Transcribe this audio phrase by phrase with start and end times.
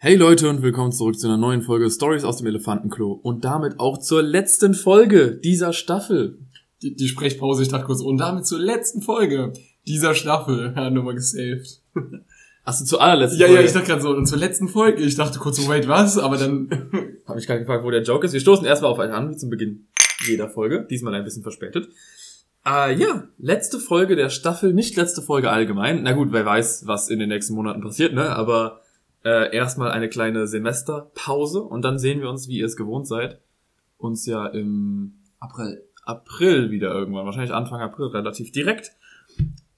[0.00, 3.80] Hey Leute und willkommen zurück zu einer neuen Folge Stories aus dem Elefantenklo und damit
[3.80, 6.38] auch zur letzten Folge dieser Staffel.
[6.82, 9.52] Die, die Sprechpause, ich dachte kurz, und damit zur letzten Folge
[9.88, 10.72] dieser Staffel.
[10.76, 11.82] Ja, nur mal gesaved.
[12.64, 13.60] Hast du zur allerletzten Ja, Folge?
[13.60, 15.02] ja, ich dachte gerade so, und zur letzten Folge.
[15.02, 16.16] Ich dachte kurz, so, wait, was?
[16.16, 16.68] Aber dann,
[17.26, 18.32] Habe ich gerade gefragt, wo der Joke ist.
[18.32, 19.88] Wir stoßen erstmal auf einen an, wie zum Beginn
[20.28, 20.86] jeder Folge.
[20.88, 21.88] Diesmal ein bisschen verspätet.
[22.64, 26.04] Äh, ja, letzte Folge der Staffel, nicht letzte Folge allgemein.
[26.04, 28.30] Na gut, wer weiß, was in den nächsten Monaten passiert, ne?
[28.36, 28.82] Aber
[29.24, 33.40] äh, erstmal eine kleine Semesterpause und dann sehen wir uns, wie ihr es gewohnt seid,
[33.98, 35.82] uns ja im April.
[36.04, 38.92] April wieder irgendwann, wahrscheinlich Anfang April, relativ direkt.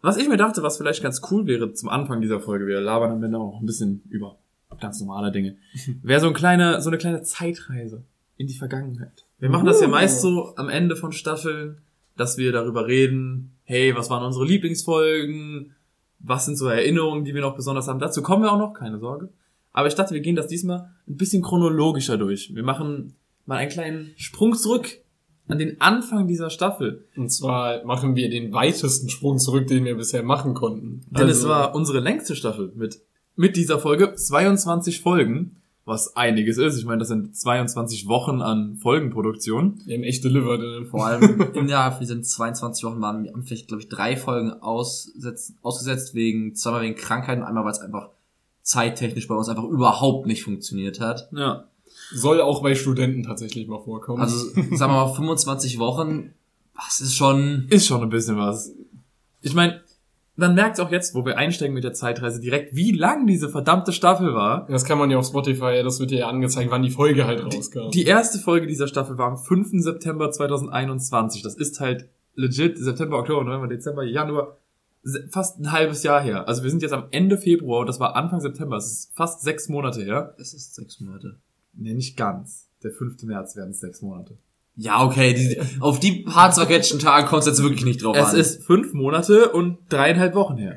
[0.02, 3.10] Was ich mir dachte, was vielleicht ganz cool wäre zum Anfang dieser Folge, wir labern
[3.10, 4.36] am Ende auch ein bisschen über
[4.80, 5.56] ganz normale Dinge,
[6.02, 8.04] wäre so, ein kleine, so eine kleine Zeitreise
[8.36, 9.26] in die Vergangenheit.
[9.38, 9.90] Wir machen das ja Uh.
[9.90, 11.78] meist so am Ende von Staffeln,
[12.16, 15.74] dass wir darüber reden, hey, was waren unsere Lieblingsfolgen,
[16.20, 17.98] was sind so Erinnerungen, die wir noch besonders haben.
[17.98, 19.30] Dazu kommen wir auch noch, keine Sorge.
[19.72, 22.54] Aber ich dachte, wir gehen das diesmal ein bisschen chronologischer durch.
[22.54, 23.14] Wir machen
[23.46, 24.98] mal einen kleinen Sprung zurück
[25.48, 27.06] an den Anfang dieser Staffel.
[27.16, 31.02] und zwar machen wir den weitesten Sprung zurück, den wir bisher machen konnten.
[31.10, 33.00] Denn es Also, war unsere längste Staffel mit,
[33.34, 35.59] mit dieser Folge 22 Folgen,
[35.90, 36.78] was einiges ist.
[36.78, 39.82] Ich meine, das sind 22 Wochen an Folgenproduktion.
[39.84, 40.86] Wir haben echt delivered.
[40.88, 45.52] Vor allem innerhalb von diesen 22 Wochen waren wir vielleicht, glaube ich, drei Folgen aussetz,
[45.60, 48.08] ausgesetzt wegen, zweimal wegen Krankheiten, einmal weil es einfach
[48.62, 51.28] zeittechnisch bei uns einfach überhaupt nicht funktioniert hat.
[51.32, 51.64] Ja.
[52.12, 54.22] Soll auch bei Studenten tatsächlich mal vorkommen.
[54.22, 56.32] Also, sagen wir mal, 25 Wochen,
[56.74, 58.72] das ist schon, Ist schon ein bisschen was.
[59.42, 59.80] Ich meine,
[60.40, 63.92] man merkt auch jetzt, wo wir einsteigen mit der Zeitreise, direkt, wie lang diese verdammte
[63.92, 64.66] Staffel war.
[64.68, 67.90] das kann man ja auf Spotify, das wird ja angezeigt, wann die Folge halt rauskam.
[67.90, 69.82] Die erste Folge dieser Staffel war am 5.
[69.82, 71.42] September 2021.
[71.42, 74.56] Das ist halt legit September, Oktober, November, Dezember, Januar,
[75.30, 76.48] fast ein halbes Jahr her.
[76.48, 78.76] Also wir sind jetzt am Ende Februar und das war Anfang September.
[78.76, 80.34] Das ist fast sechs Monate her.
[80.38, 81.36] es ist sechs Monate.
[81.74, 82.68] Nee, nicht ganz.
[82.82, 83.22] Der 5.
[83.24, 84.38] März werden es sechs Monate.
[84.82, 88.30] Ja, okay, die, auf die paar zerquetschten Tage kommt es jetzt wirklich nicht drauf Es
[88.30, 88.36] an.
[88.36, 90.74] ist fünf Monate und dreieinhalb Wochen her.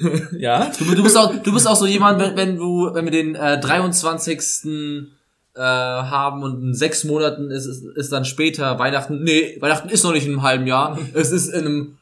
[0.38, 0.70] ja?
[0.78, 3.34] Du, du bist auch, du bist auch so jemand, wenn, wenn du, wenn wir den
[3.34, 5.10] äh, 23.
[5.56, 9.22] Äh, haben und in sechs Monaten ist, ist, ist dann später Weihnachten.
[9.22, 10.98] Nee, Weihnachten ist noch nicht in einem halben Jahr.
[11.14, 11.98] Es ist in einem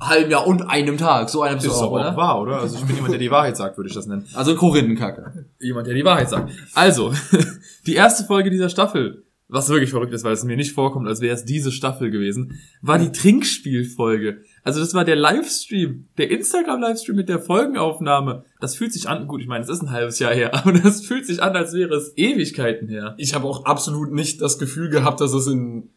[0.00, 1.28] halben Jahr und einem Tag.
[1.28, 2.12] So einem Ist auch, doch oder?
[2.12, 2.60] auch wahr, oder?
[2.60, 4.26] Also ich bin jemand, der die Wahrheit sagt, würde ich das nennen.
[4.34, 5.44] Also ein Korinthenkacke.
[5.60, 6.50] Jemand, der die Wahrheit sagt.
[6.74, 7.12] Also,
[7.86, 11.20] die erste Folge dieser Staffel, was wirklich verrückt ist, weil es mir nicht vorkommt, als
[11.20, 14.42] wäre es diese Staffel gewesen, war die Trinkspielfolge.
[14.62, 18.44] Also das war der Livestream, der Instagram-Livestream mit der Folgenaufnahme.
[18.60, 21.04] Das fühlt sich an, gut, ich meine, es ist ein halbes Jahr her, aber das
[21.04, 23.14] fühlt sich an, als wäre es Ewigkeiten her.
[23.16, 25.90] ich habe auch absolut nicht das Gefühl gehabt, dass es in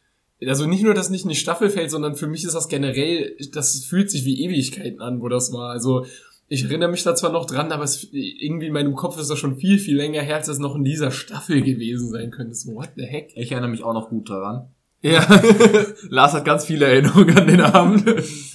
[0.48, 3.36] also nicht nur, dass nicht in die Staffel fällt, sondern für mich ist das generell,
[3.52, 5.70] das fühlt sich wie Ewigkeiten an, wo das war.
[5.70, 6.08] Also
[6.54, 9.40] ich erinnere mich da zwar noch dran, aber es, irgendwie in meinem Kopf ist das
[9.40, 12.54] schon viel, viel länger her, als das noch in dieser Staffel gewesen sein könnte.
[12.56, 13.32] So, what the heck?
[13.36, 14.68] Ich erinnere mich auch noch gut daran.
[15.02, 15.26] Ja,
[16.10, 18.04] Lars hat ganz viele Erinnerungen an den Abend.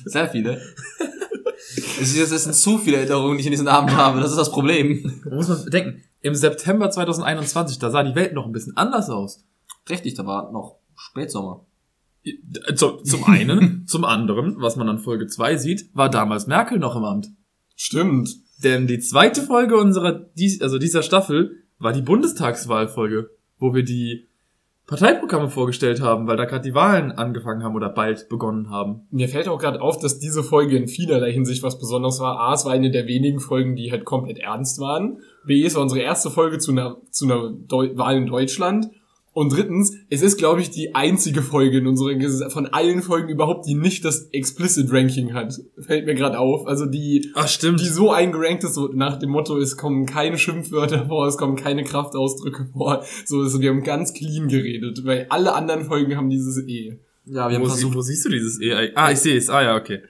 [0.04, 0.60] Sehr viele.
[2.00, 4.20] Es ist- es sind zu viele Erinnerungen, die ich in diesem Abend habe.
[4.20, 5.20] Das ist das Problem.
[5.24, 9.08] Da muss man bedenken, im September 2021, da sah die Welt noch ein bisschen anders
[9.10, 9.44] aus.
[9.88, 11.64] Richtig, da war noch Spätsommer.
[12.74, 16.94] Zum, zum einen, zum anderen, was man an Folge 2 sieht, war damals Merkel noch
[16.96, 17.28] im Amt.
[17.76, 18.30] Stimmt.
[18.64, 20.26] Denn die zweite Folge unserer,
[20.60, 24.26] also dieser Staffel, war die Bundestagswahlfolge, wo wir die
[24.86, 29.06] Parteiprogramme vorgestellt haben, weil da gerade die Wahlen angefangen haben oder bald begonnen haben.
[29.10, 32.38] Mir fällt auch gerade auf, dass diese Folge in vielerlei Hinsicht was Besonderes war.
[32.38, 35.18] A, es war eine der wenigen Folgen, die halt komplett ernst waren.
[35.44, 38.88] B, es war unsere erste Folge zu einer, zu einer Deu Wahl in Deutschland.
[39.36, 43.28] Und drittens, es ist, glaube ich, die einzige Folge in unserer Ges- von allen Folgen
[43.28, 45.60] überhaupt, die nicht das Explicit Ranking hat.
[45.78, 46.66] Fällt mir gerade auf.
[46.66, 47.78] Also die, Ach stimmt.
[47.80, 51.54] die so eingerankt ist, so nach dem Motto, es kommen keine Schimpfwörter vor, es kommen
[51.56, 53.04] keine Kraftausdrücke vor.
[53.26, 56.98] So, also wir haben ganz clean geredet, weil alle anderen Folgen haben dieses E.
[57.26, 58.72] Ja, wir haben wo, versucht, wo siehst du dieses E?
[58.94, 59.50] Ah, ich sehe es.
[59.50, 60.00] Ah ja, okay.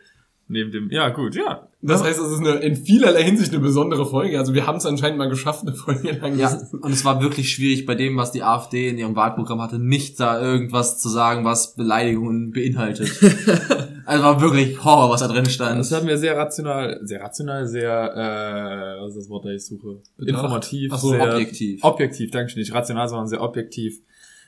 [0.48, 0.90] Neben dem.
[0.90, 1.66] Ja, gut, ja.
[1.82, 4.38] Das heißt, es ist eine, in vielerlei Hinsicht eine besondere Folge.
[4.38, 6.38] Also wir haben es anscheinend mal geschafft, eine Folge lang.
[6.38, 9.80] Ja, und es war wirklich schwierig bei dem, was die AfD in ihrem Wahlprogramm hatte,
[9.80, 13.10] nicht da irgendwas zu sagen, was Beleidigungen beinhaltet.
[14.06, 15.80] also war wirklich Horror, was da drin stand.
[15.80, 19.66] Das haben wir sehr rational, sehr rational, sehr, äh, was ist das Wort, das ich
[19.66, 20.00] suche?
[20.16, 20.42] Bedacht.
[20.42, 21.82] Informativ, Ach so, sehr objektiv.
[21.82, 22.60] Objektiv, danke schön.
[22.60, 24.00] Nicht rational, sondern sehr objektiv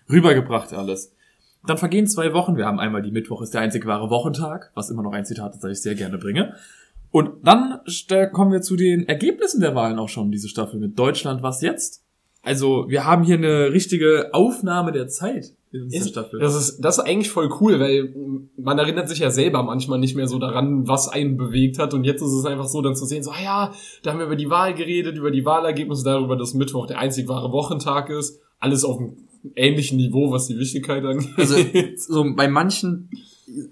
[0.08, 1.12] rübergebracht alles.
[1.66, 2.56] Dann vergehen zwei Wochen.
[2.56, 5.54] Wir haben einmal die Mittwoch ist der einzig wahre Wochentag, was immer noch ein Zitat
[5.54, 6.54] ist, das ich sehr gerne bringe.
[7.10, 7.80] Und dann
[8.32, 12.04] kommen wir zu den Ergebnissen der Wahlen auch schon, diese Staffel mit Deutschland, was jetzt?
[12.42, 15.54] Also, wir haben hier eine richtige Aufnahme der Zeit.
[15.72, 16.38] in der Ist- Staffel.
[16.40, 18.14] Das ist, das ist eigentlich voll cool, weil
[18.56, 21.92] man erinnert sich ja selber manchmal nicht mehr so daran, was einen bewegt hat.
[21.92, 23.72] Und jetzt ist es einfach so, dann zu sehen, so, ah ja,
[24.02, 27.28] da haben wir über die Wahl geredet, über die Wahlergebnisse, darüber, dass Mittwoch der einzig
[27.28, 28.40] wahre Wochentag ist.
[28.60, 29.16] Alles auf einem
[29.54, 31.28] ähnlichen Niveau, was die Wichtigkeit angeht.
[31.36, 31.56] Also,
[31.96, 33.10] so bei manchen,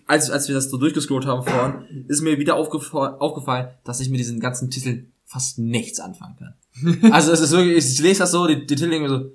[0.06, 4.08] als, als wir das so durchgescrollt haben vorhin, ist mir wieder aufgefa- aufgefallen, dass ich
[4.10, 6.54] mit diesen ganzen Titeln fast nichts anfangen kann.
[7.12, 9.30] Also es ist wirklich, ich lese das so, die, die Titel denke mir so,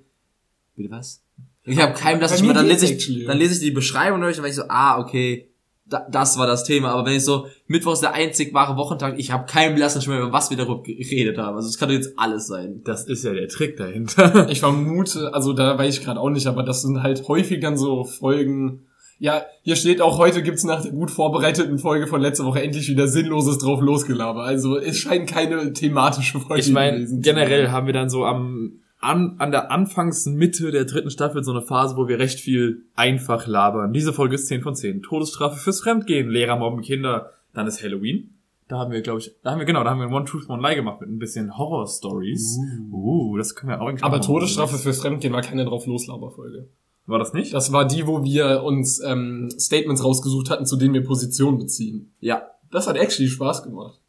[0.75, 1.21] bitte was?
[1.63, 3.25] Ich habe keinen Bei blassen mir Schimmer, dann lese ich, actually.
[3.25, 5.50] dann lese ich die Beschreibung durch und dann ich so, ah, okay,
[5.91, 6.89] da, das war das Thema.
[6.89, 10.19] Aber wenn ich so, Mittwoch ist der einzig wahre Wochentag, ich habe keinen blassen Schimmer,
[10.19, 11.55] über was wir darüber geredet haben.
[11.55, 12.81] Also es kann doch jetzt alles sein.
[12.85, 14.47] Das ist ja der Trick dahinter.
[14.51, 17.77] Ich vermute, also da weiß ich gerade auch nicht, aber das sind halt häufig dann
[17.77, 18.85] so Folgen.
[19.19, 22.89] Ja, hier steht auch, heute gibt's nach der gut vorbereiteten Folge von letzter Woche endlich
[22.89, 24.43] wieder Sinnloses drauf losgelaber.
[24.43, 27.71] Also es scheint keine thematische Folge Ich meine, gewesen zu generell sein.
[27.71, 31.97] haben wir dann so am an, an der Anfangsmitte der dritten Staffel so eine Phase,
[31.97, 33.93] wo wir recht viel einfach labern.
[33.93, 35.01] Diese Folge ist 10 von 10.
[35.01, 37.31] Todesstrafe fürs Fremdgehen, Lehrer mobben Kinder.
[37.53, 38.37] Dann ist Halloween.
[38.67, 40.65] Da haben wir, glaube ich, da haben wir, genau, da haben wir One Truth, One
[40.65, 42.57] Lie gemacht mit ein bisschen Horror-Stories.
[42.89, 44.27] Uh, das können wir auch eigentlich Aber machen.
[44.27, 46.69] Todesstrafe fürs Fremdgehen war keine drauf loslaber-Folge.
[47.05, 47.53] War das nicht?
[47.53, 52.13] Das war die, wo wir uns ähm, Statements rausgesucht hatten, zu denen wir Position beziehen.
[52.21, 52.43] Ja.
[52.71, 54.00] Das hat actually Spaß gemacht.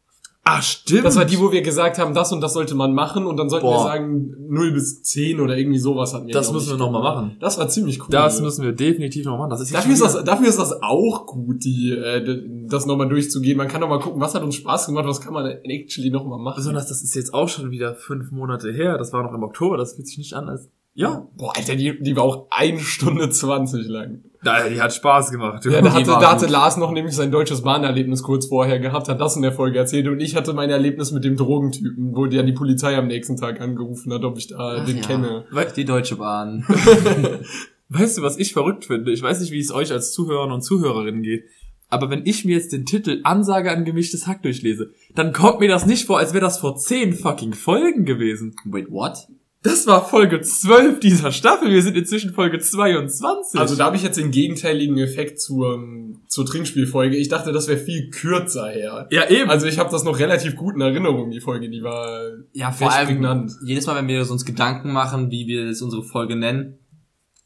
[0.45, 1.05] Ah, stimmt.
[1.05, 3.49] Das war die, wo wir gesagt haben, das und das sollte man machen und dann
[3.49, 3.85] sollten wir Boah.
[3.85, 6.33] sagen 0 bis 10 oder irgendwie sowas hatten wir.
[6.33, 7.37] Das müssen wir noch mal machen.
[7.39, 8.07] Das war ziemlich cool.
[8.09, 9.51] Das müssen wir definitiv noch machen.
[9.51, 13.57] Das ist Dafür ist, das, dafür ist das auch gut, die, äh, das nochmal durchzugehen.
[13.57, 16.25] Man kann noch mal gucken, was hat uns Spaß gemacht, was kann man actually noch
[16.25, 16.57] mal machen.
[16.57, 18.97] Besonders, das ist jetzt auch schon wieder fünf Monate her.
[18.97, 19.77] Das war noch im Oktober.
[19.77, 20.69] Das fühlt sich nicht an als.
[20.95, 24.21] Ja, Boah, Alter, die, die war auch eine Stunde 20 lang.
[24.43, 25.65] da- die hat Spaß gemacht.
[25.65, 26.45] Ja, da hatte, da hatte.
[26.45, 30.07] Lars noch nämlich sein deutsches Bahnerlebnis kurz vorher gehabt, hat das in der Folge erzählt
[30.07, 33.59] und ich hatte mein Erlebnis mit dem Drogentypen, wo der die Polizei am nächsten Tag
[33.59, 35.01] angerufen hat, ob ich da Ach den ja.
[35.01, 35.45] kenne.
[35.75, 36.63] Die Deutsche Bahn.
[37.89, 39.11] Weißt du, was ich verrückt finde?
[39.11, 41.45] Ich weiß nicht, wie es euch als Zuhörern und Zuhörerinnen geht.
[41.89, 45.69] Aber wenn ich mir jetzt den Titel Ansage an gemischtes Hack durchlese, dann kommt mir
[45.69, 48.55] das nicht vor, als wäre das vor zehn fucking Folgen gewesen.
[48.65, 49.27] Wait, what?
[49.63, 51.71] Das war Folge 12 dieser Staffel.
[51.71, 53.57] Wir sind inzwischen Folge 22.
[53.59, 55.81] Also da habe ich jetzt den gegenteiligen Effekt zur,
[56.27, 57.15] zur Trinkspielfolge.
[57.15, 59.07] Ich dachte, das wäre viel kürzer her.
[59.09, 59.49] ja, eben.
[59.49, 62.19] Also ich habe das noch relativ gut in Erinnerung, die Folge, die war
[62.51, 63.53] Ja, vor allem prägnant.
[63.63, 66.77] jedes Mal, wenn wir uns Gedanken machen, wie wir jetzt unsere Folge nennen,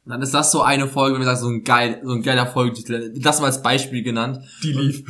[0.05, 2.47] dann ist das so eine Folge, wenn wir sagen, so ein geil, so ein geiler
[2.47, 3.13] Folgetitel.
[3.19, 4.39] Das mal als Beispiel genannt.
[4.63, 5.03] die lief.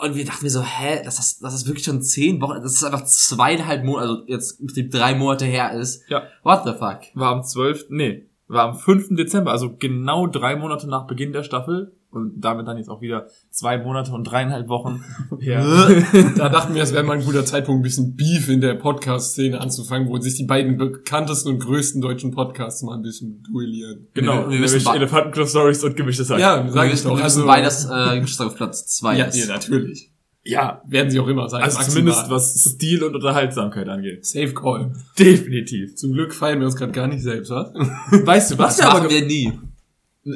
[0.00, 2.84] Und wir dachten mir so, hä, das, dass das wirklich schon zehn Wochen, dass es
[2.84, 6.08] einfach zweieinhalb Monate, also jetzt im drei Monate her ist.
[6.08, 6.28] Ja.
[6.44, 7.00] What the fuck?
[7.14, 7.86] War am 12.
[7.90, 9.16] Nee, war am 5.
[9.16, 11.97] Dezember, also genau drei Monate nach Beginn der Staffel.
[12.10, 15.04] Und damit dann jetzt auch wieder zwei Monate und dreieinhalb Wochen
[15.40, 15.62] her.
[16.38, 19.60] Da dachten wir, es wäre mal ein guter Zeitpunkt, ein bisschen Beef in der Podcast-Szene
[19.60, 24.06] anzufangen, wo sich die beiden bekanntesten und größten deutschen Podcasts mal ein bisschen duellieren.
[24.14, 26.38] Genau, Wir- wir Elefantenclub Stories und gemischtes Hack.
[26.38, 27.14] Ja, Wir sag ich doch.
[27.16, 29.36] wir Also, beides, äh, Geschwister auf Platz zwei ja, ist.
[29.36, 30.10] ja, natürlich.
[30.44, 31.62] ja, Werden sie auch immer sein.
[31.62, 32.14] also maximal.
[32.14, 34.24] zumindest was Stil und Unterhaltsamkeit angeht.
[34.24, 34.92] Safe Call.
[35.18, 35.94] Definitiv.
[35.96, 37.68] Zum Glück feiern wir uns gerade gar nicht selbst, was?
[38.24, 39.52] Weißt du, was Das machen wir nie.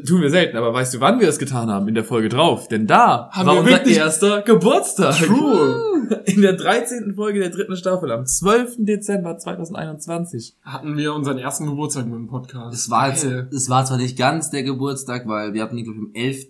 [0.07, 1.89] Tun wir selten, aber weißt du, wann wir es getan haben?
[1.89, 2.69] In der Folge drauf.
[2.69, 5.15] Denn da Haben war wir unser erster Geburtstag.
[5.17, 5.93] True.
[6.27, 7.15] In der 13.
[7.15, 8.77] Folge der dritten Staffel am 12.
[8.79, 10.57] Dezember 2021.
[10.63, 12.75] Hatten wir unseren ersten Geburtstag mit dem Podcast.
[12.75, 13.49] Es war, jetzt, Geil.
[13.53, 16.47] es war zwar nicht ganz der Geburtstag, weil wir hatten, glaube ich, am 11.,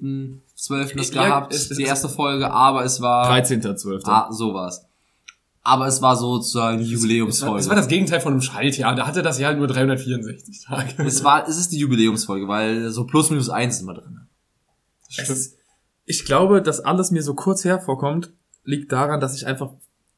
[0.55, 0.95] 12.
[0.95, 4.03] das Ja, gehabt, die erste Folge, aber es war, 13.12.
[4.05, 4.87] ah, sowas.
[5.65, 7.61] Aber es war sozusagen die Es war, Jubiläumsfolge.
[7.61, 8.97] es war das Gegenteil von einem Schaltjahr.
[8.97, 11.05] Da hatte das Jahr halt nur 364 Tage.
[11.05, 14.21] Es war, es ist die Jubiläumsfolge, weil so plus minus eins ist immer drin.
[15.17, 15.55] Es,
[16.05, 18.33] ich glaube, dass alles mir so kurz hervorkommt,
[18.65, 19.71] liegt daran, dass ich einfach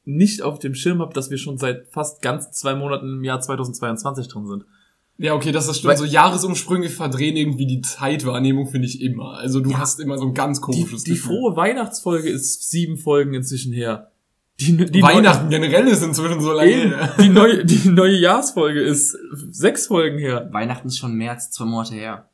[0.03, 3.39] nicht auf dem Schirm habe, dass wir schon seit fast ganz zwei Monaten im Jahr
[3.41, 4.65] 2022 drin sind.
[5.17, 5.91] Ja, okay, das ist stimmt.
[5.91, 9.35] Weil- so Jahresumsprünge verdrehen irgendwie die Zeitwahrnehmung, finde ich immer.
[9.37, 9.77] Also du Ja.
[9.79, 11.27] hast immer so ein ganz Die, komisches die Gefühl.
[11.27, 14.11] frohe Weihnachtsfolge ist sieben Folgen inzwischen her.
[14.59, 16.69] Die, die Weihnachten generell ist inzwischen so lange.
[16.69, 17.15] Neue, eben, her.
[17.19, 19.17] die neue, die neue Jahresfolge ist
[19.51, 20.49] sechs Folgen her.
[20.51, 22.29] Weihnachten ist schon mehr als zwei Monate her.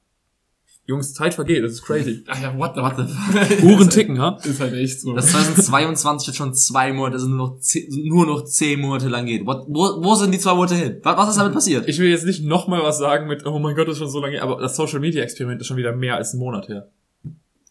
[0.86, 2.24] Jungs, Zeit vergeht, das ist crazy.
[2.28, 3.64] Ach ja, what the, What the fuck?
[3.64, 4.38] Uhren ticken, ha?
[4.44, 5.16] Ist halt echt so.
[5.16, 9.26] Das 2022 jetzt schon zwei Monate, also nur noch zehn, nur noch zehn Monate lang
[9.26, 9.46] geht.
[9.46, 10.98] What, wo, wo sind die zwei Monate hin?
[11.04, 11.88] Was, was ist damit passiert?
[11.88, 14.20] Ich will jetzt nicht nochmal was sagen mit, oh mein Gott, das ist schon so
[14.20, 16.90] lange her, aber das Social Media Experiment ist schon wieder mehr als einen Monat her.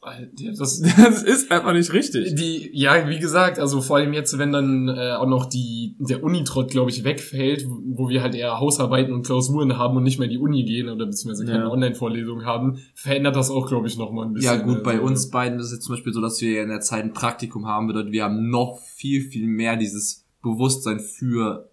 [0.02, 2.35] Das, Das ist einfach nicht richtig.
[2.35, 6.25] die, ja, wie gesagt, also vor allem jetzt, wenn dann äh, auch noch die der
[6.25, 10.28] Unitrott, glaube ich, wegfällt, wo wir halt eher Hausarbeiten und Klausuren haben und nicht mehr
[10.28, 11.71] die Uni gehen oder beziehungsweise keine Ja.
[11.71, 14.59] Online-Vorlesungen haben, verändert das auch, glaube ich, noch mal ein bisschen.
[14.59, 16.71] Ja gut, bei Also, uns beiden ist es jetzt zum Beispiel so, dass wir in
[16.71, 21.69] der Zeit ein Praktikum haben, bedeutet, wir haben noch viel, viel mehr dieses Bewusstsein für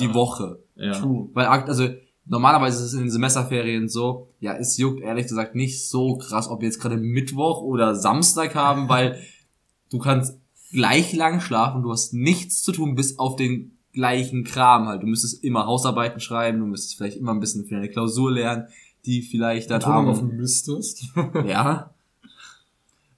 [0.00, 0.14] die Ja.
[0.14, 0.58] Woche.
[0.74, 0.92] Ja.
[0.94, 1.28] True.
[1.32, 1.84] Weil, akt- also,
[2.28, 6.48] normalerweise ist es in den Semesterferien so, ja, es juckt ehrlich gesagt nicht so krass,
[6.48, 9.18] ob wir jetzt gerade Mittwoch oder Samstag haben, weil
[9.90, 10.38] du kannst
[10.70, 15.02] gleich lang schlafen, du hast nichts zu tun, bis auf den gleichen Kram halt.
[15.02, 18.68] Du müsstest immer Hausarbeiten schreiben, du müsstest vielleicht immer ein bisschen für deine Klausur lernen,
[19.06, 21.04] die vielleicht da Betonung auf müsstest.
[21.46, 21.90] ja.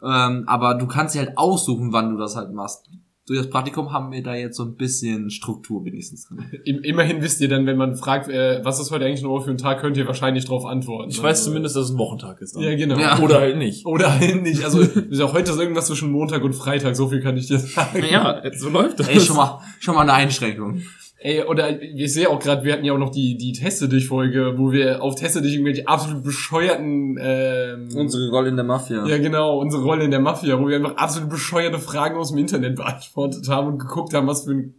[0.03, 2.89] Ähm, aber du kannst dir halt aussuchen, wann du das halt machst.
[3.31, 6.45] Durch das Praktikum haben wir da jetzt so ein bisschen Struktur wenigstens drin.
[6.65, 9.51] Im- Immerhin wisst ihr dann, wenn man fragt, äh, was ist heute eigentlich noch für
[9.53, 11.11] ein Tag, könnt ihr wahrscheinlich darauf antworten.
[11.11, 12.57] Ich weiß Also, zumindest, dass es ein Wochentag ist.
[12.57, 12.63] dann.
[12.65, 12.99] Ja, genau.
[12.99, 13.21] Ja.
[13.21, 13.87] Oder halt nicht.
[13.87, 14.65] Oder halt nicht.
[14.65, 17.59] Also ist auch heute ist irgendwas zwischen Montag und Freitag, so viel kann ich dir
[17.61, 18.03] sagen.
[18.11, 19.07] Ja, so läuft das.
[19.07, 20.83] Ey, schon mal, schon mal eine Einschränkung.
[21.23, 24.09] Ey, oder ich sehe auch gerade, wir hatten ja auch noch die, die Teste dich
[24.09, 27.91] Folge, wo wir auf Teste dich irgendwelche absolut bescheuerten ähm,
[28.31, 29.07] Rolle in der Mafia.
[29.07, 32.39] Ja, genau, unsere Rolle in der Mafia, wo wir einfach absolut bescheuerte Fragen aus dem
[32.39, 34.75] Internet beantwortet haben und geguckt haben, was für ein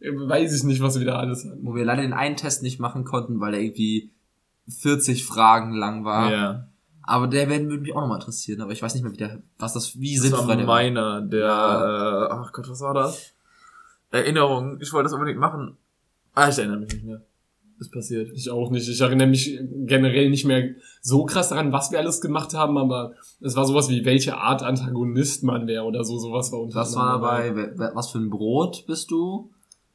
[0.00, 1.60] äh, weiß ich nicht, was wir da alles hatten.
[1.62, 4.10] Wo wir leider den einen Test nicht machen konnten, weil er irgendwie
[4.68, 6.32] 40 Fragen lang war.
[6.32, 6.68] Ja.
[7.02, 9.42] Aber der werden würde mich auch nochmal interessieren, aber ich weiß nicht mehr, wie der,
[9.58, 13.34] was das, wie Das sinnvoll war der meiner, der, äh, ach Gott, was war das?
[14.14, 14.78] Erinnerung.
[14.80, 15.76] Ich wollte das unbedingt machen.
[16.34, 17.22] Ah, ich erinnere mich nicht mehr.
[17.80, 18.30] Ist passiert.
[18.34, 18.88] Ich auch nicht.
[18.88, 20.70] Ich erinnere mich generell nicht mehr
[21.02, 24.62] so krass daran, was wir alles gemacht haben, aber es war sowas wie, welche Art
[24.62, 28.84] Antagonist man wäre oder so, sowas war unter Was war dabei, was für ein Brot
[28.86, 29.50] bist du?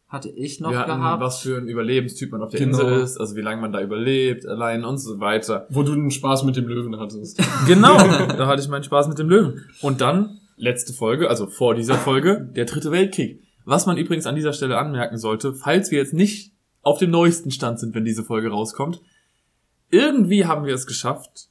[0.09, 1.21] Hatte ich noch Wir hatten, gehabt.
[1.23, 2.79] was für ein Überlebenstyp man auf der Genau.
[2.79, 5.67] Insel ist, also wie lange man da überlebt, allein und so weiter.
[5.69, 7.39] Wo du den Spaß mit dem Löwen hattest.
[7.67, 9.65] Genau, da hatte ich meinen Spaß mit dem Löwen.
[9.81, 13.41] Und dann, letzte Folge, also vor dieser Folge, der dritte Weltkrieg.
[13.69, 17.51] Was man übrigens an dieser Stelle anmerken sollte, falls wir jetzt nicht auf dem neuesten
[17.51, 18.99] Stand sind, wenn diese Folge rauskommt,
[19.91, 21.49] irgendwie haben wir es geschafft,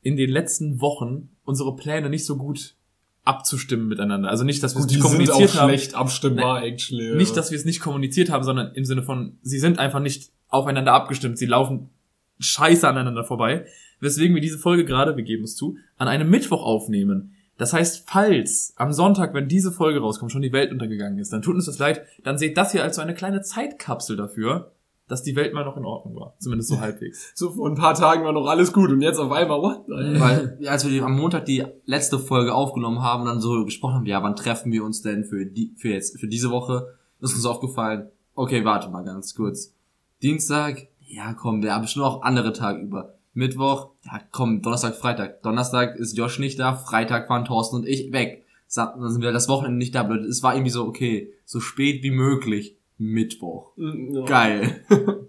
[0.00, 2.76] in den letzten Wochen unsere Pläne nicht so gut
[3.24, 4.30] abzustimmen miteinander.
[4.30, 5.68] Also nicht, dass wir es nicht sind kommuniziert auch haben.
[5.68, 7.14] schlecht abstimmbar, actually.
[7.14, 10.30] Nicht, dass wir es nicht kommuniziert haben, sondern im Sinne von, sie sind einfach nicht
[10.48, 11.36] aufeinander abgestimmt.
[11.36, 11.90] Sie laufen
[12.38, 13.66] scheiße aneinander vorbei.
[14.00, 17.34] Weswegen wir diese Folge gerade, wir geben es zu, an einem Mittwoch aufnehmen.
[17.60, 21.42] Das heißt, falls am Sonntag, wenn diese Folge rauskommt, schon die Welt untergegangen ist, dann
[21.42, 24.72] tut uns das leid, dann seht das hier als so eine kleine Zeitkapsel dafür,
[25.08, 26.34] dass die Welt mal noch in Ordnung war.
[26.38, 27.32] Zumindest so halbwegs.
[27.34, 29.82] so vor ein paar Tagen war noch alles gut und jetzt auf einmal, what?
[29.88, 33.96] Weil, ja, als wir am Montag die letzte Folge aufgenommen haben und dann so gesprochen
[33.96, 37.34] haben, ja, wann treffen wir uns denn für die, für jetzt, für diese Woche, ist
[37.34, 39.74] uns aufgefallen, okay, warte mal ganz kurz.
[40.22, 43.16] Dienstag, ja, komm, wir haben schon noch andere Tage über.
[43.32, 45.42] Mittwoch, ja, komm, Donnerstag, Freitag.
[45.42, 48.44] Donnerstag ist Josh nicht da, Freitag fahren Thorsten und ich weg.
[48.74, 52.02] Dann sind wir das Wochenende nicht da, aber es war irgendwie so, okay, so spät
[52.02, 52.76] wie möglich.
[52.98, 53.72] Mittwoch.
[53.76, 54.24] Ja.
[54.24, 54.84] Geil.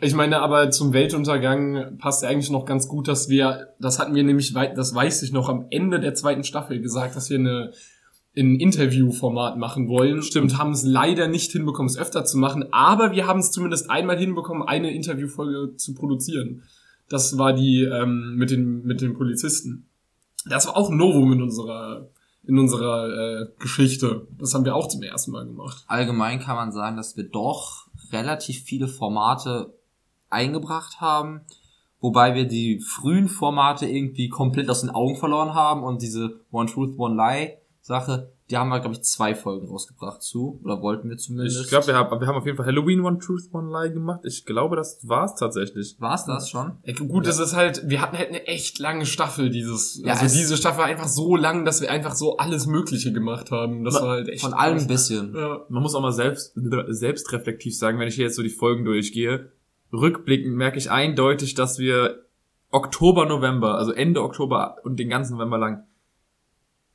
[0.00, 4.14] Ich meine, aber zum Weltuntergang passt ja eigentlich noch ganz gut, dass wir, das hatten
[4.14, 7.72] wir nämlich, das weiß ich noch, am Ende der zweiten Staffel gesagt, dass wir eine
[8.36, 10.52] ein Interviewformat machen wollen Stimmt.
[10.52, 13.90] und haben es leider nicht hinbekommen, es öfter zu machen, aber wir haben es zumindest
[13.90, 16.62] einmal hinbekommen, eine Interviewfolge zu produzieren.
[17.12, 19.86] Das war die ähm, mit den mit den Polizisten.
[20.46, 22.08] Das war auch ein Novum in unserer
[22.42, 24.26] in unserer äh, Geschichte.
[24.38, 25.84] Das haben wir auch zum ersten Mal gemacht.
[25.88, 29.74] allgemein kann man sagen, dass wir doch relativ viele Formate
[30.30, 31.42] eingebracht haben,
[32.00, 36.70] wobei wir die frühen Formate irgendwie komplett aus den Augen verloren haben und diese One
[36.70, 41.08] Truth, One Lie Sache, die haben wir, glaube ich, zwei Folgen rausgebracht zu, oder wollten
[41.08, 41.62] wir zumindest.
[41.62, 44.20] Ich glaube, wir haben, wir haben auf jeden Fall Halloween One Truth, One Lie gemacht.
[44.24, 45.96] Ich glaube, das war's tatsächlich.
[45.98, 46.72] War's das schon?
[46.82, 50.26] Ey, gut, das ist halt, wir hatten halt eine echt lange Staffel, dieses, Ja, also
[50.26, 53.84] es- diese Staffel war einfach so lang, dass wir einfach so alles Mögliche gemacht haben.
[53.84, 54.42] Das war halt echt.
[54.42, 55.34] Von allem ein bisschen.
[55.34, 55.64] Ja.
[55.70, 56.52] Man muss auch mal selbst,
[56.88, 59.50] selbstreflektiv sagen, wenn ich hier jetzt so die Folgen durchgehe,
[59.92, 62.26] rückblickend merke ich eindeutig, dass wir
[62.70, 65.84] Oktober, November, also Ende Oktober und den ganzen November lang,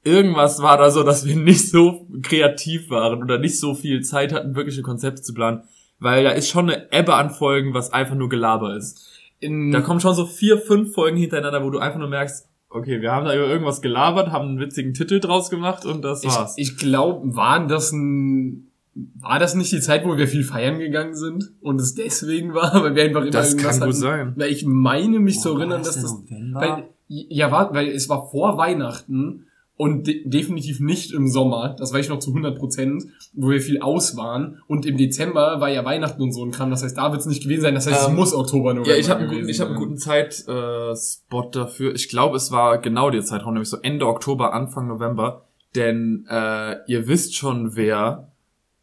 [0.08, 4.34] irgendwas war da so, dass wir nicht so kreativ waren oder nicht so viel Zeit
[4.34, 5.64] hatten, wirkliche Konzepte zu planen,
[6.00, 9.08] weil da ist schon eine Ebbe an Folgen, was einfach nur Gelaber ist.
[9.40, 13.02] In, Da kommen schon so vier, fünf Folgen hintereinander, wo du einfach nur merkst, okay,
[13.02, 16.30] wir haben da über irgendwas gelabert, haben einen witzigen Titel draus gemacht und das ich,
[16.30, 16.56] war's.
[16.58, 18.72] ich glaube, waren das ein,
[19.20, 22.74] war das nicht die Zeit, wo wir viel feiern gegangen sind und es deswegen war,
[22.84, 24.02] weil wir einfach immer das irgendwas kann gut hatten?
[24.02, 24.34] sein.
[24.38, 26.24] Weil ich meine mich zu erinnern, dass das,
[26.54, 29.46] weil, ja, war, weil es war vor Weihnachten
[29.78, 33.04] und de definitiv nicht im Sommer, das weiß ich noch zu 100 Prozent,
[33.34, 34.60] wo wir viel aus waren.
[34.68, 37.28] Und im Dezember war ja Weihnachten und so ein Kram, das heißt, da wird es
[37.28, 39.50] nicht gewesen sein, das heißt, Ähm, es muss Oktober, November Ja, ich habe einen, guten-
[39.50, 41.94] ich hab einen guten Zeitspot äh, dafür.
[41.94, 45.44] Ich glaube, es war genau der Zeitraum, nämlich so Ende Oktober, Anfang November.
[45.76, 48.32] Denn äh, ihr wisst schon, wer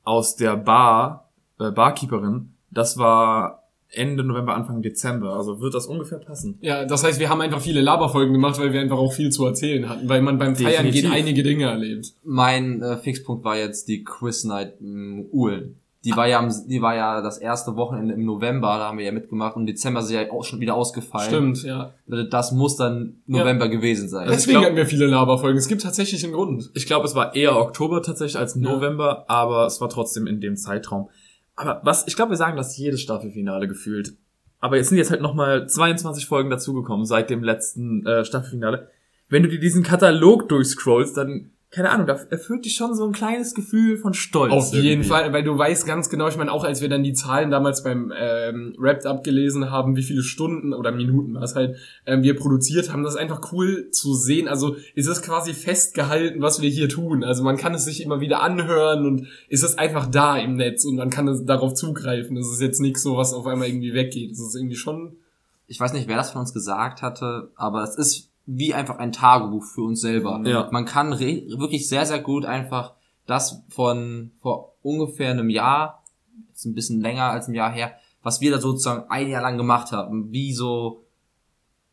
[0.05, 3.64] aus der Bar, äh, Barkeeperin, das war
[3.97, 5.35] Ende November, Anfang Dezember.
[5.35, 6.59] Also wird das ungefähr passen.
[6.61, 9.45] Ja, das heißt, wir haben einfach viele Laberfolgen gemacht, weil wir einfach auch viel zu
[9.47, 11.03] erzählen hatten, weil man beim Feiern Definitiv.
[11.03, 12.13] geht einige Dinge erlebt.
[12.23, 15.77] Mein äh, Fixpunkt war jetzt die Quiz Night ähm, Uhlen.
[16.05, 18.27] Die war ja, am, die war ja das die war ja das erste Wochenende im
[18.27, 20.75] November, da haben wir ja mitgemacht und im Dezember ist sie ja auch schon wieder
[20.75, 21.55] ausgefallen.
[21.55, 21.95] Stimmt, ja.
[22.31, 24.29] Das muss dann November gewesen sein.
[24.29, 25.57] Deswegen glaub- hatten wir viele Laberfolgen.
[25.57, 26.71] Es gibt tatsächlich einen Grund.
[26.75, 30.57] Ich glaube, es war eher Oktober tatsächlich als November, aber es war trotzdem in dem
[30.57, 31.09] Zeitraum.
[31.57, 34.15] Aber was, ich glaube, wir sagen das jedes Staffelfinale gefühlt.
[34.61, 38.89] Aber jetzt sind jetzt halt nochmal 22 Folgen dazugekommen seit dem letzten äh, Staffelfinale.
[39.29, 43.13] Wenn du dir diesen Katalog durchscrollst, dann, keine Ahnung, da erfüllt dich schon so ein
[43.13, 44.53] kleines Gefühl von Stolz.
[44.53, 45.09] Auf jeden irgendwie.
[45.09, 47.83] Fall, weil du weißt ganz genau, ich meine, auch als wir dann die Zahlen damals
[47.83, 51.77] beim ähm, Wrapped Up gelesen haben, wie viele Stunden oder Minuten was halt
[52.07, 54.47] ähm, wir produziert haben, das ist einfach cool zu sehen.
[54.47, 57.25] Also ist es quasi festgehalten, was wir hier tun.
[57.25, 60.85] Also man kann es sich immer wieder anhören und ist es einfach da im Netz
[60.85, 62.37] und man kann es darauf zugreifen.
[62.37, 64.31] Das ist jetzt nichts so, was auf einmal irgendwie weggeht.
[64.31, 65.17] Das ist irgendwie schon
[65.67, 69.13] ich weiß nicht, wer das von uns gesagt hatte, aber es ist wie einfach ein
[69.13, 70.41] Tagebuch für uns selber.
[70.45, 70.69] Ja.
[70.71, 72.95] Man kann wirklich sehr, sehr gut einfach
[73.27, 76.05] das von vor ungefähr einem Jahr,
[76.49, 79.57] jetzt ein bisschen länger als ein Jahr her, was wir da sozusagen ein Jahr lang
[79.57, 81.05] gemacht haben, wie so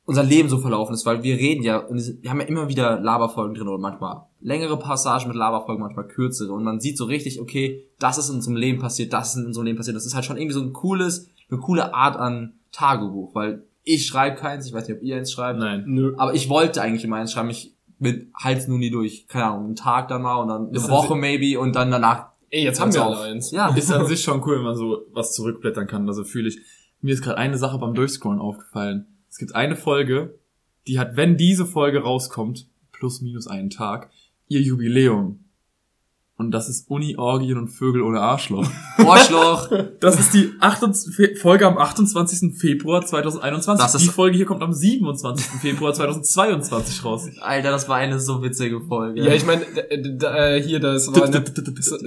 [0.05, 2.99] unser Leben so verlaufen ist, weil wir reden ja, und wir haben ja immer wieder
[2.99, 7.39] Laberfolgen drin oder manchmal längere Passagen mit Laberfolgen, manchmal kürzere und man sieht so richtig,
[7.39, 10.15] okay, das ist in unserem Leben passiert, das ist in unserem Leben passiert, das ist
[10.15, 14.67] halt schon irgendwie so ein cooles, eine coole Art an Tagebuch, weil ich schreibe keins,
[14.67, 15.83] ich weiß nicht, ob ihr eins schreibt, Nein.
[15.87, 16.13] nö.
[16.17, 19.65] aber ich wollte eigentlich immer eins schreiben, ich mit Hals nun nie durch, keine Ahnung,
[19.65, 22.81] einen Tag dann mal und dann eine Ist Woche maybe und dann danach, Ey, jetzt
[22.81, 23.51] haben wir alle eins.
[23.51, 26.07] ja, Ist an sich schon cool, wenn man so was zurückblättern kann.
[26.07, 26.59] Also fühle ich.
[26.99, 29.05] Mir ist gerade eine Sache beim Durchscrollen aufgefallen.
[29.29, 30.37] Es gibt eine Folge,
[30.87, 34.09] die hat, wenn diese Folge rauskommt, plus minus einen Tag,
[34.49, 35.45] ihr Jubiläum.
[36.41, 38.67] Und das ist Uni, Orgien und Vögel ohne Arschloch.
[38.97, 39.69] Arschloch,
[39.99, 42.57] Das ist die 28, Fe- Folge am 28.
[42.57, 43.83] Februar 2021.
[43.83, 45.45] Das ist- die Folge hier kommt am 27.
[45.61, 47.27] Februar 2022 raus.
[47.41, 49.21] Alter, das war eine so witzige Folge.
[49.23, 51.43] Ja, ich meine, äh, hier, das war eine,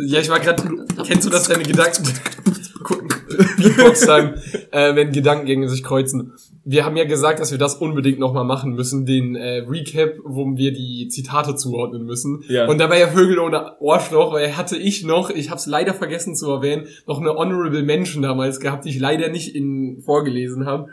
[0.07, 0.63] Ja, ich war gerade.
[1.07, 2.05] Kennst du das, deine Gedanken?
[3.59, 4.35] Beatbox Time,
[4.71, 6.33] äh, wenn Gedankengänge sich kreuzen.
[6.65, 10.47] Wir haben ja gesagt, dass wir das unbedingt nochmal machen müssen, den äh, Recap, wo
[10.57, 12.43] wir die Zitate zuordnen müssen.
[12.49, 12.67] Ja.
[12.67, 16.35] Und dabei ja Vögel ohne Ohrschloch, weil hatte ich noch, ich habe es leider vergessen
[16.35, 20.89] zu erwähnen, noch eine Honorable Mention damals gehabt, die ich leider nicht in vorgelesen habe.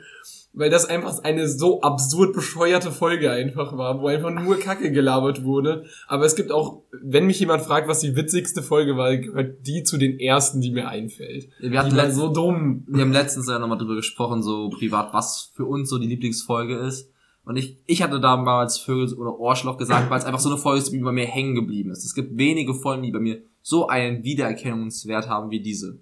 [0.53, 5.43] Weil das einfach eine so absurd bescheuerte Folge einfach war, wo einfach nur Kacke gelabert
[5.45, 5.85] wurde.
[6.07, 9.83] Aber es gibt auch, wenn mich jemand fragt, was die witzigste Folge war, gehört die
[9.83, 11.47] zu den ersten, die mir einfällt.
[11.59, 12.83] wir hatten Die war so dumm.
[12.87, 16.75] wir haben letztens ja nochmal drüber gesprochen, so privat, was für uns so die Lieblingsfolge
[16.75, 17.09] ist.
[17.43, 20.79] Und ich, ich hatte damals Vögel oder Ohrschloch gesagt, weil es einfach so eine Folge
[20.79, 22.05] ist, die bei mir hängen geblieben ist.
[22.05, 25.99] Es gibt wenige Folgen, die bei mir so einen Wiedererkennungswert haben wie diese.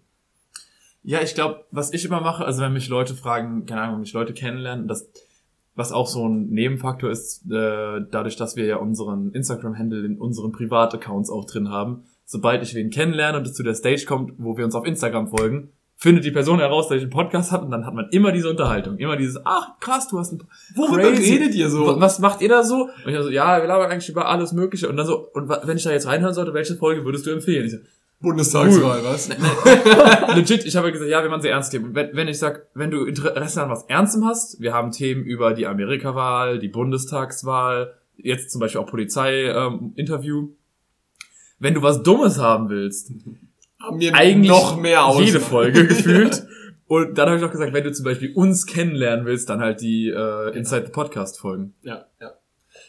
[1.03, 4.01] Ja, ich glaube, was ich immer mache, also wenn mich Leute fragen, keine Ahnung, wenn
[4.01, 5.09] mich Leute kennenlernen, das,
[5.75, 10.51] was auch so ein Nebenfaktor ist, äh, dadurch, dass wir ja unseren Instagram-Handle in unseren
[10.51, 14.57] Privataccounts auch drin haben, sobald ich wen kennenlerne und es zu der Stage kommt, wo
[14.57, 17.71] wir uns auf Instagram folgen, findet die Person heraus, dass ich einen Podcast habe und
[17.71, 20.43] dann hat man immer diese Unterhaltung, immer dieses, ach krass, du hast einen
[20.75, 21.33] Worüber Crazy.
[21.33, 21.85] redet ihr so?
[21.87, 22.89] Wa- Was macht ihr da so?
[23.05, 24.87] Und ich so, ja, wir labern eigentlich über alles Mögliche.
[24.89, 27.85] Und dann so, und wenn ich da jetzt reinhören sollte, welche Folge würdest du empfehlen?
[28.21, 29.29] Bundestagswahl, was?
[30.35, 31.95] Legit, ich habe ja gesagt, ja, wir machen sie ernst nehmen.
[31.95, 35.53] Wenn, wenn ich sag, wenn du Interesse an was Ernstem hast, wir haben Themen über
[35.53, 40.49] die Amerikawahl, die Bundestagswahl, jetzt zum Beispiel auch Polizei-Interview.
[41.59, 43.11] wenn du was Dummes haben willst,
[43.81, 45.21] Haben wir eigentlich noch mehr aus.
[45.23, 46.45] jede Folge gefühlt.
[46.87, 49.79] Und dann habe ich noch gesagt, wenn du zum Beispiel uns kennenlernen willst, dann halt
[49.79, 51.75] die äh, Inside the Podcast Folgen.
[51.83, 52.31] Ja, ja.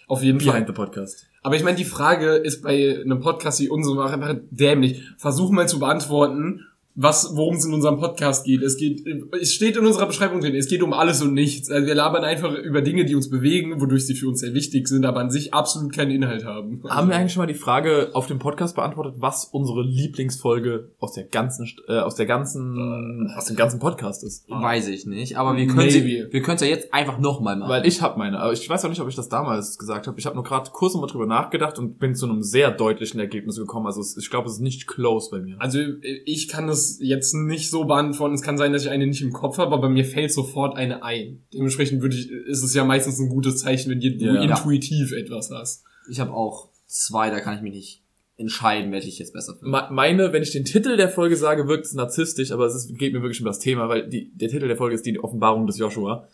[0.09, 0.53] Auf jeden Fall.
[0.55, 1.27] Behind the Podcast.
[1.43, 5.03] Aber ich meine, die Frage ist bei einem Podcast wie unserem einfach dämlich.
[5.17, 6.67] Versuch mal zu beantworten,
[7.03, 8.63] was, worum es in unserem Podcast geht.
[8.63, 9.05] Es geht,
[9.41, 11.71] es steht in unserer Beschreibung drin, es geht um alles und nichts.
[11.71, 14.87] Also wir labern einfach über Dinge, die uns bewegen, wodurch sie für uns sehr wichtig
[14.87, 16.83] sind, aber an sich absolut keinen Inhalt haben.
[16.89, 21.15] Haben wir eigentlich schon mal die Frage auf dem Podcast beantwortet, was unsere Lieblingsfolge aus
[21.15, 24.45] der ganzen, St- äh, aus der ganzen, aus dem ganzen Podcast ist?
[24.51, 26.29] Weiß ich nicht, aber wir können Maybe.
[26.31, 27.71] wir können es ja jetzt einfach nochmal machen.
[27.71, 30.19] Weil ich habe meine, aber ich weiß auch nicht, ob ich das damals gesagt habe.
[30.19, 33.57] Ich habe nur gerade kurz nochmal drüber nachgedacht und bin zu einem sehr deutlichen Ergebnis
[33.57, 33.87] gekommen.
[33.87, 35.57] Also ich glaube, es ist nicht close bei mir.
[35.59, 35.79] Also
[36.27, 38.35] ich kann jetzt nicht so beantworten.
[38.35, 41.03] Es kann sein, dass ich eine nicht im Kopf habe, aber mir fällt sofort eine
[41.05, 41.43] ein.
[41.55, 44.43] Dementsprechend würde ich, ist es ja meistens ein gutes Zeichen, wenn du Ja.
[44.43, 45.85] intuitiv etwas hast.
[46.09, 48.03] ich habe auch zwei, da kann ich mich nicht
[48.37, 49.71] entscheiden, welche ich jetzt besser finde.
[49.71, 52.99] Me- Meine, wenn ich den Titel der Folge sage, wirkt es narzisstisch, aber es ist,
[52.99, 55.67] geht mir wirklich um das Thema, weil die, der Titel der Folge ist die Offenbarung
[55.67, 56.27] des Joshua.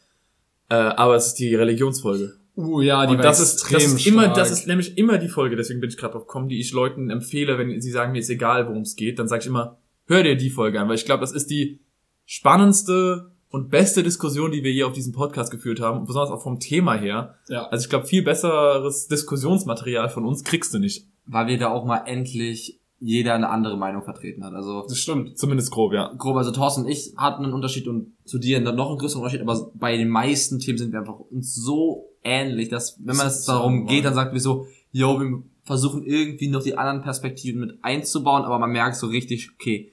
[0.69, 2.35] Äh, aber es ist die Religionsfolge.
[2.57, 4.35] Uh, ja, die und war das ist, das ist immer, stark.
[4.37, 7.11] das ist nämlich immer die Folge, deswegen bin ich gerade drauf gekommen, die ich Leuten
[7.11, 10.23] empfehle, wenn sie sagen, mir ist egal, worum es geht, dann sage ich immer, hör
[10.23, 11.81] dir die Folge an, weil ich glaube, das ist die
[12.25, 16.59] spannendste und beste Diskussion, die wir hier auf diesem Podcast geführt haben, besonders auch vom
[16.59, 17.37] Thema her.
[17.49, 17.67] ja.
[17.69, 21.07] Also ich glaube, viel besseres Diskussionsmaterial von uns kriegst du nicht.
[21.27, 24.55] Weil wir da auch mal endlich jeder eine andere Meinung vertreten hat.
[24.55, 25.39] Also Das stimmt.
[25.39, 26.13] Zumindest grob, ja.
[26.17, 29.23] grob, also Thorsten und ich hatten einen Unterschied und zu dir dann noch einen größeren
[29.23, 33.27] Unterschied, aber bei den meisten Themen sind wir einfach uns so ähnlich, dass wenn man
[33.27, 37.61] es darum geht, dann sagt wir so, yo, wir versuchen irgendwie noch die anderen Perspektiven
[37.61, 39.93] mit einzubauen, aber man merkt so richtig, okay,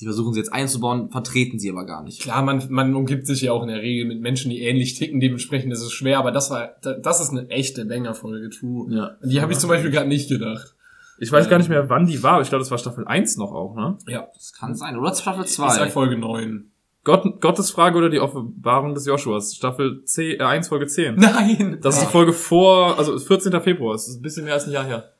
[0.00, 2.20] die versuchen sie jetzt einzubauen, vertreten sie aber gar nicht.
[2.22, 5.20] Klar, man, man umgibt sich ja auch in der Regel mit Menschen, die ähnlich ticken,
[5.20, 8.86] dementsprechend ist es schwer, aber das war, da- das ist eine echte Banger-Folge, true.
[8.94, 9.16] Ja.
[9.24, 10.74] Die habe ich zum Beispiel gerade nicht gedacht.
[11.18, 13.36] Ich weiß gar nicht mehr, wann die war, aber ich glaube, das war Staffel 1
[13.36, 13.98] noch auch, ne?
[14.08, 14.28] Ja.
[14.34, 14.96] Das kann sein.
[14.96, 15.90] Oder Staffel Ich sag 2.
[15.90, 16.70] Folge 9.
[17.04, 21.14] Gott, Gottes Frage oder die Offenbarung des Joshuas, Staffel 10, äh, 1, Folge 10.
[21.16, 21.78] Nein!
[21.82, 23.58] Das ist die Folge vor, also 14.
[23.60, 25.10] Februar, das ist ein bisschen mehr als ein Jahr her.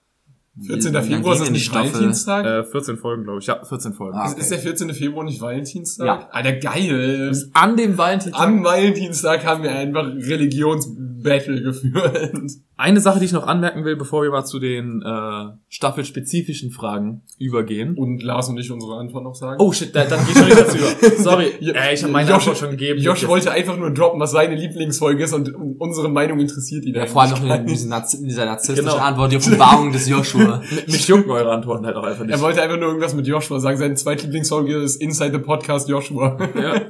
[0.66, 0.90] 14.
[0.90, 1.92] Wie lang Februar ist das nicht Staffel?
[1.92, 2.44] Valentinstag?
[2.44, 3.46] Äh, 14 Folgen, glaube ich.
[3.46, 4.16] Ja, 14 Folgen.
[4.18, 4.24] Ah.
[4.26, 4.40] Ist- okay.
[4.42, 4.94] Ist der 14.
[4.94, 6.06] Februar nicht Valentinstag?
[6.06, 6.28] Ja.
[6.30, 7.32] Alter, geil.
[7.54, 8.42] An dem Valentinstag.
[8.42, 10.06] Am Valentinstag haben wir einfach
[11.24, 12.50] Religionsbattle geführt.
[12.76, 17.22] Eine Sache, die ich noch anmerken will, bevor wir mal zu den äh, staffelspezifischen Fragen
[17.38, 17.94] übergehen.
[17.96, 19.60] Und Lars und ich unsere Antwort noch sagen.
[19.60, 21.22] Oh shit, da, dann geh ich schon nicht dazu über.
[21.22, 23.00] Sorry, äh, ich habe meine Josh- Antwort schon gegeben.
[23.00, 27.04] Josh wollte einfach nur droppen, was seine Lieblingsfolge ist und unsere Meinung interessiert ihn Ja,
[27.06, 28.96] vor allem noch in Narzi- in dieser narzisstischen Genau.
[28.96, 30.62] Antwort, die Offenbarung des Joshua.
[30.86, 32.32] Mich jucken eure Antworten halt auch einfach nicht.
[32.34, 33.76] Er wollte einfach nur irgendwas mit Joshua sagen.
[33.76, 36.38] Seine zweitlieblingsfolge ist Inside the Podcast Joshua.
[36.58, 36.80] ja,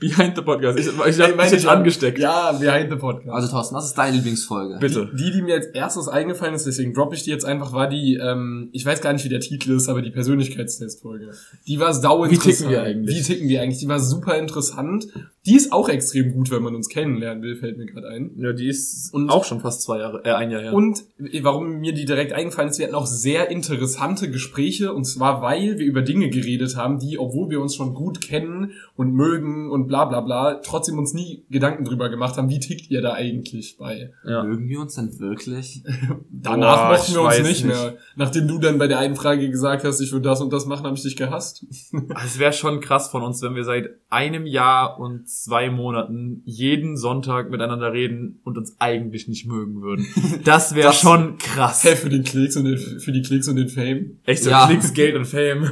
[0.00, 0.78] behind the podcast.
[0.78, 2.18] Ich, ich, ich ich- angesteckt.
[2.18, 3.30] Ja, behind the Podcast.
[3.30, 4.78] Also Thorsten, was ist deine Lieblingsfolge?
[4.80, 5.10] Bitte.
[5.14, 8.14] Die, die mir als erstes eingefallen ist, deswegen droppe ich die jetzt einfach, war die,
[8.14, 11.30] ähm, ich weiß gar nicht, wie der Titel ist, aber die Persönlichkeitstestfolge.
[11.66, 12.56] Die war sau Wie interessant.
[12.58, 13.16] ticken wir eigentlich?
[13.16, 13.78] Wie ticken wir eigentlich?
[13.80, 15.06] Die war super interessant.
[15.46, 18.30] Die ist auch extrem gut, wenn man uns kennenlernen will, fällt mir gerade ein.
[18.36, 20.72] Ja, die ist Und- auch schon fast zwei Jahre, äh, ein Jahr her.
[20.74, 21.02] Und
[21.42, 25.78] warum mir die direkt eingefallen ist, wir hatten auch sehr interessante Gespräche und zwar, weil
[25.78, 29.86] wir über Dinge geredet haben, die, obwohl wir uns schon gut kennen und mögen und
[29.88, 33.49] bla bla bla, trotzdem uns nie Gedanken drüber gemacht haben, wie tickt ihr da eigentlich
[33.78, 34.12] bei.
[34.26, 34.42] ja.
[34.44, 35.82] Mögen wir uns denn wirklich?
[36.30, 37.66] Danach Boah, mochten wir uns nicht, nicht.
[37.66, 37.96] mehr.
[38.16, 40.84] Nachdem du dann bei der einen Frage gesagt hast, ich würde das und das machen,
[40.86, 41.64] habe ich dich gehasst.
[41.92, 46.42] Also Es wäre schon krass von uns, wenn wir seit einem Jahr und zwei Monaten
[46.44, 50.06] jeden Sonntag miteinander reden und uns eigentlich nicht mögen würden.
[50.44, 51.84] Das wäre Das- schon krass.
[51.84, 54.18] Hä, für den Klicks und den, für die Klicks und den Fame.
[54.24, 54.66] Echt so Ja.
[54.66, 55.64] Klicks, Geld und Fame.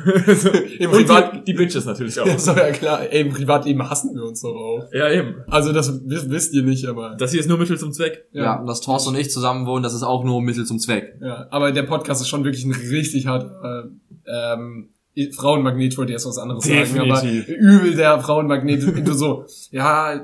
[0.79, 2.27] Im und Privat- die, die Bitches natürlich auch.
[2.27, 3.03] Ist doch ja klar.
[3.11, 4.89] Ey, im Privatleben hassen wir uns doch auch.
[4.93, 5.37] Ja, eben.
[5.49, 7.17] Also das wisst, ihr nicht, aber.
[7.19, 8.25] Das hier ist nur Mittel zum Zweck.
[8.33, 8.61] Ja.
[8.61, 11.17] und dass Thorsten und ich zusammen wohnen, das ist auch nur Mittel zum Zweck.
[11.21, 13.91] Ja, aber der Podcast ist schon wirklich ein richtig harter
[14.27, 14.91] ähm,
[15.37, 17.17] Frauenmagnet, wollte ich erst was anderes Definitiv.
[17.17, 18.83] sagen, aber übel der Frauenmagnet.
[19.07, 20.21] du so, ja, äh,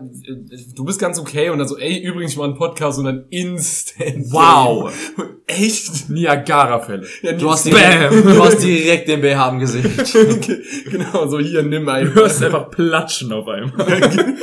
[0.76, 3.24] du bist ganz okay und dann so, ey, übrigens ich mal einen Podcast und dann
[3.30, 4.26] instant.
[4.30, 4.92] Wow.
[5.46, 6.09] Echt?
[6.11, 7.07] Niagara-Fälle.
[7.22, 10.14] Ja, Du hast, direkt, du hast direkt den BH im Gesicht.
[10.90, 12.14] genau, so hier, nimm Du einen.
[12.14, 13.87] hörst einfach platschen auf einmal.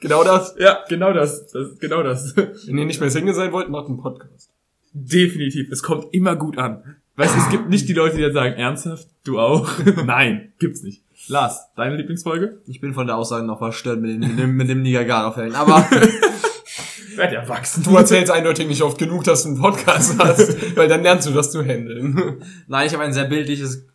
[0.00, 0.54] genau das.
[0.58, 1.46] ja, genau das.
[1.46, 1.78] das.
[1.78, 2.36] Genau das.
[2.36, 4.50] Wenn ihr nicht mehr Single sein wollt, macht einen Podcast.
[4.92, 5.70] Definitiv.
[5.70, 6.96] Es kommt immer gut an.
[7.16, 9.08] Weißt du, es gibt nicht die Leute, die dann sagen, ernsthaft?
[9.24, 9.70] Du auch?
[10.04, 11.02] Nein, gibt's nicht.
[11.28, 12.60] Lars, deine Lieblingsfolge?
[12.66, 15.54] Ich bin von der Aussage noch verstört mit, dem, mit dem Niagara-Fällen.
[15.54, 15.88] Aber
[17.16, 17.82] Werd erwachsen.
[17.82, 21.32] Du erzählst eindeutig nicht oft genug, dass du einen Podcast hast, weil dann lernst du
[21.32, 22.42] das zu handeln.
[22.68, 23.86] nein, ich habe ein sehr bildliches...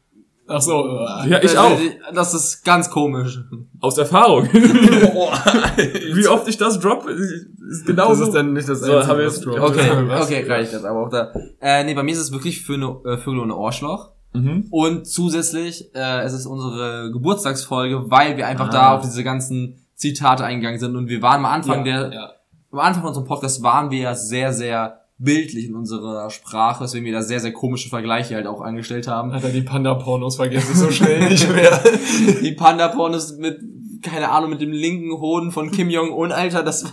[0.54, 0.86] Ach so.
[1.26, 1.72] äh, Ja, ich auch.
[2.14, 3.40] Das ist ganz komisch.
[3.80, 4.46] Aus Erfahrung.
[4.54, 8.26] Wie oft ich das drop, ist genau Das so.
[8.26, 9.60] ist dann nicht das So, wir was jetzt- droppt.
[9.60, 9.90] Okay,
[10.22, 11.32] okay, reicht das aber auch da.
[11.62, 14.12] Äh, nee, bei mir ist es wirklich für eine äh, Vögel ohne Ohrschloch.
[14.34, 14.68] Mhm.
[14.72, 18.72] Und zusätzlich, äh, es ist unsere Geburtstagsfolge, weil wir einfach Ah.
[18.72, 20.96] da auf diese ganzen Zitate eingegangen sind.
[20.96, 22.30] Und wir waren am Anfang Ja, der, ja.
[22.72, 27.06] am Anfang von unserem Podcast waren wir ja sehr, sehr bildlich in unserer Sprache, weswegen
[27.06, 29.32] wir da sehr, sehr komische Vergleiche halt auch angestellt haben.
[29.32, 31.80] Alter, die Panda-Pornos vergesse ich so schnell nicht mehr.
[32.42, 33.60] Die Panda-Pornos mit,
[34.02, 36.86] keine Ahnung, mit dem linken Hoden von Kim Jong-un, Alter, das,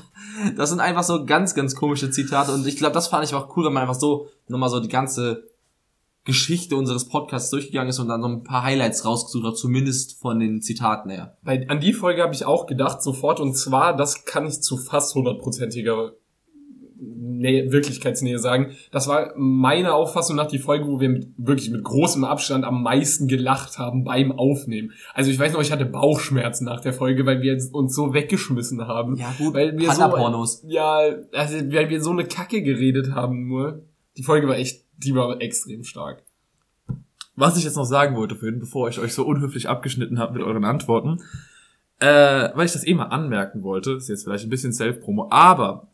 [0.57, 2.53] das sind einfach so ganz, ganz komische Zitate.
[2.53, 4.88] Und ich glaube, das fand ich auch cool, wenn man einfach so nochmal so die
[4.88, 5.45] ganze
[6.25, 10.38] Geschichte unseres Podcasts durchgegangen ist und dann so ein paar Highlights rausgesucht hat, zumindest von
[10.38, 11.38] den Zitaten her.
[11.43, 14.77] Bei, an die Folge habe ich auch gedacht sofort und zwar, das kann ich zu
[14.77, 16.12] fast hundertprozentiger
[17.01, 18.73] Nähe, Wirklichkeitsnähe sagen.
[18.91, 22.83] Das war meine Auffassung nach die Folge, wo wir mit, wirklich mit großem Abstand am
[22.83, 24.93] meisten gelacht haben beim Aufnehmen.
[25.15, 28.87] Also ich weiß noch, ich hatte Bauchschmerzen nach der Folge, weil wir uns so weggeschmissen
[28.87, 29.17] haben.
[29.17, 30.65] Ja, gut, weil wir so, Panda-Pornos.
[30.67, 31.01] ja,
[31.33, 33.83] also weil wir so eine Kacke geredet haben nur.
[34.17, 36.25] Die Folge war echt, die war extrem stark.
[37.37, 40.43] Was ich jetzt noch sagen wollte vorhin, bevor ich euch so unhöflich abgeschnitten habe mit
[40.43, 41.23] euren Antworten,
[42.01, 45.88] äh, weil ich das eh mal anmerken wollte, ist jetzt vielleicht ein bisschen Self-Promo, aber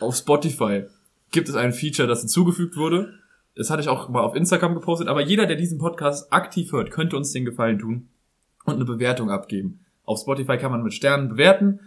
[0.00, 0.84] auf Spotify
[1.30, 3.14] gibt es ein Feature, das hinzugefügt wurde.
[3.54, 6.90] Das hatte ich auch mal auf Instagram gepostet, aber jeder, der diesen Podcast aktiv hört,
[6.90, 8.08] könnte uns den Gefallen tun
[8.64, 9.80] und eine Bewertung abgeben.
[10.04, 11.80] Auf Spotify kann man mit Sternen bewerten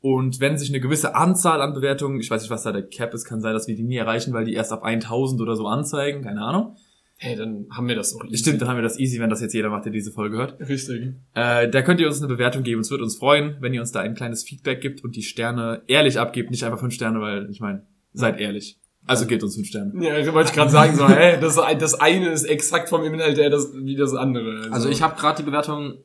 [0.00, 3.14] und wenn sich eine gewisse Anzahl an Bewertungen, ich weiß nicht, was da der Cap
[3.14, 5.66] ist, kann sein, dass wir die nie erreichen, weil die erst ab 1000 oder so
[5.66, 6.76] anzeigen, keine Ahnung.
[7.20, 8.38] Hey, dann haben wir das doch easy.
[8.38, 10.60] Stimmt, dann haben wir das easy, wenn das jetzt jeder macht, der diese Folge hört.
[10.60, 11.14] Richtig.
[11.34, 12.80] Äh, da könnt ihr uns eine Bewertung geben.
[12.80, 15.82] Es wird uns freuen, wenn ihr uns da ein kleines Feedback gibt und die Sterne
[15.88, 16.52] ehrlich abgebt.
[16.52, 18.78] Nicht einfach fünf Sterne, weil ich meine, seid ehrlich.
[19.04, 19.92] Also gebt uns fünf Sterne.
[20.00, 23.50] Ja, wollte ich gerade sagen, so, hä, das, das eine ist exakt vom Inhalt her
[23.50, 24.70] das, wie das andere.
[24.70, 26.04] Also ich habe gerade die Bewertung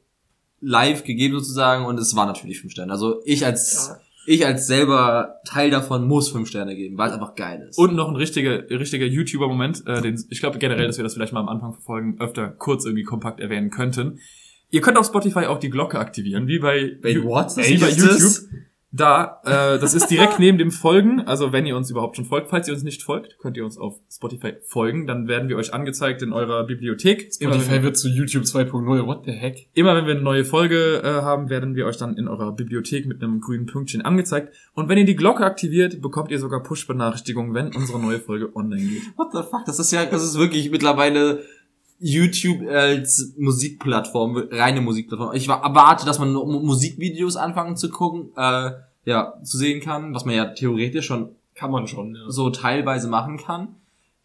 [0.62, 2.92] live gegeben sozusagen und es war natürlich fünf Sterne.
[2.92, 4.00] Also ich als Ja.
[4.26, 7.78] Ich als selber Teil davon muss fünf Sterne geben, weil es einfach geil ist.
[7.78, 11.34] Und noch ein richtiger, richtiger YouTuber-Moment, äh, den ich glaube generell, dass wir das vielleicht
[11.34, 14.20] mal am Anfang verfolgen, öfter kurz irgendwie kompakt erwähnen könnten.
[14.70, 17.56] Ihr könnt auf Spotify auch die Glocke aktivieren, wie bei, Wait, what?
[17.58, 18.10] wie bei YouTube.
[18.10, 18.48] das?
[18.96, 21.22] Da, äh, das ist direkt neben dem Folgen.
[21.22, 23.76] Also wenn ihr uns überhaupt schon folgt, falls ihr uns nicht folgt, könnt ihr uns
[23.80, 25.08] auf Spotify folgen.
[25.08, 27.32] Dann werden wir euch angezeigt in eurer Bibliothek.
[27.40, 29.08] Immer Spotify wenn, wird zu YouTube 2.0.
[29.08, 29.68] What the heck?
[29.74, 33.08] immer wenn wir eine neue Folge äh, haben, werden wir euch dann in eurer Bibliothek
[33.08, 34.54] mit einem grünen Pünktchen angezeigt.
[34.76, 38.84] Und wenn ihr die Glocke aktiviert, bekommt ihr sogar Push-Benachrichtigungen, wenn unsere neue Folge online
[38.84, 39.18] geht.
[39.18, 39.66] What the fuck?
[39.66, 41.44] Das ist ja, das ist wirklich mittlerweile
[42.00, 45.36] YouTube als Musikplattform, reine Musikplattform.
[45.36, 48.72] Ich wa- erwarte, dass man Musikvideos anfangen zu gucken, äh,
[49.06, 52.22] ja, zu sehen kann, was man ja theoretisch schon Kann man schon, ja.
[52.30, 53.76] so teilweise machen kann.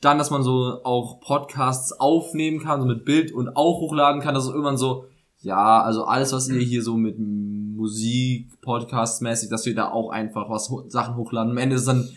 [0.01, 4.35] Dann, dass man so auch Podcasts aufnehmen kann, so mit Bild und auch hochladen kann.
[4.35, 5.07] Das ist irgendwann so,
[5.43, 10.11] ja, also alles, was ihr hier so mit Musik, Podcasts mäßig, dass wir da auch
[10.11, 11.51] einfach was Sachen hochladen.
[11.53, 12.09] Am Ende ist dann,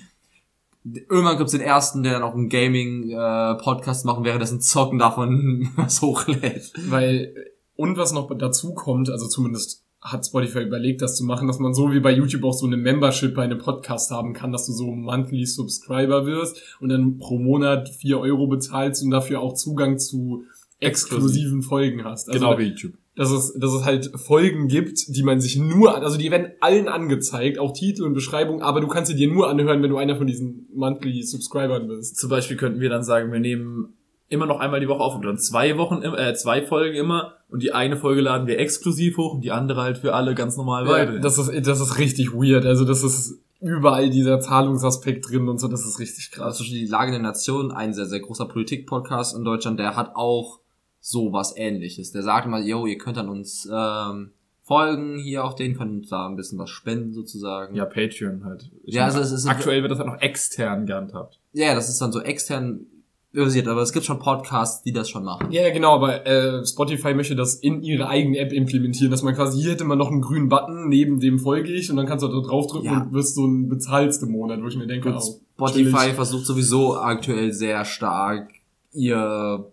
[0.84, 6.74] irgendwann gibt's den ersten, der dann auch einen Gaming-Podcast machen, währenddessen Zocken davon was hochlädt.
[6.90, 7.34] Weil,
[7.76, 11.76] und was noch dazu kommt, also zumindest hat Spotify überlegt, das zu machen, dass man
[11.76, 14.74] so wie bei YouTube auch so eine Membership bei einem Podcast haben kann, dass du
[14.74, 20.00] so monthly Subscriber wirst und dann pro Monat vier Euro bezahlst und dafür auch Zugang
[20.00, 20.46] zu
[20.80, 22.30] exklusiven Folgen hast.
[22.30, 22.94] Also, genau wie YouTube.
[23.16, 26.52] Dass es, dass es halt Folgen gibt, die man sich nur, an- also die werden
[26.62, 29.98] allen angezeigt, auch Titel und Beschreibung, aber du kannst sie dir nur anhören, wenn du
[29.98, 32.18] einer von diesen monthly Subscribern bist.
[32.18, 33.94] Zum Beispiel könnten wir dann sagen, wir nehmen
[34.30, 37.62] immer noch einmal die Woche auf und dann zwei Wochen, äh, zwei Folgen immer und
[37.62, 40.88] die eine Folge laden wir exklusiv hoch und die andere halt für alle ganz normal
[40.88, 41.16] weiter.
[41.16, 42.66] Ja, das ist, das ist richtig weird.
[42.66, 46.60] Also das ist überall dieser Zahlungsaspekt drin und so, das ist richtig krass.
[46.60, 50.61] Also die Lage der Nation, ein sehr, sehr großer Politik-Podcast in Deutschland, der hat auch
[51.02, 52.12] sowas ähnliches.
[52.12, 56.28] Der sagt mal, yo, ihr könnt an uns ähm, folgen hier auf den, könnt da
[56.28, 57.76] ein bisschen was spenden sozusagen.
[57.76, 58.70] ja, Patreon halt.
[58.86, 61.40] Ich Ja, also es ist- aktuell wird das halt noch extern gehandhabt.
[61.54, 62.86] Ja, das ist dann so extern
[63.34, 65.52] basiert, aber es gibt schon Podcasts, die das schon machen.
[65.52, 69.62] Ja, genau, aber äh, Spotify möchte das in ihre eigene App implementieren, dass man quasi,
[69.62, 72.28] hier hätte man noch einen grünen Button, neben dem folge ich und dann kannst du
[72.28, 73.02] da draufdrücken Ja.
[73.04, 76.46] und wirst so ein bezahlst im Monat, wo ich mir denke, Und oh, Spotify versucht
[76.46, 78.52] sowieso aktuell sehr stark
[78.94, 79.66] ihr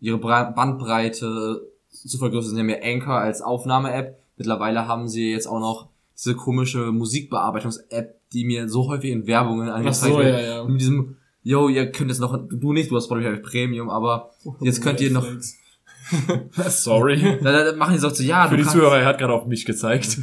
[0.00, 2.54] ihre Bandbreite zu vergrößern.
[2.54, 4.18] Sie haben ja Anchor als Aufnahme-App.
[4.36, 9.68] Mittlerweile haben sie jetzt auch noch diese komische Musikbearbeitungs-App, die mir so häufig in Werbungen
[9.68, 10.34] angezeigt so, wird.
[10.34, 10.64] ja, ja.
[10.64, 14.30] Mit diesem, yo, ihr könnt jetzt noch, du nicht, du hast Spotify Premium, aber
[14.60, 15.26] jetzt könnt ihr noch.
[16.68, 17.38] Sorry.
[17.42, 19.64] da, da machen die so, ja, Für die kannst, Zuhörer, er hat gerade auf mich
[19.64, 20.18] gezeigt.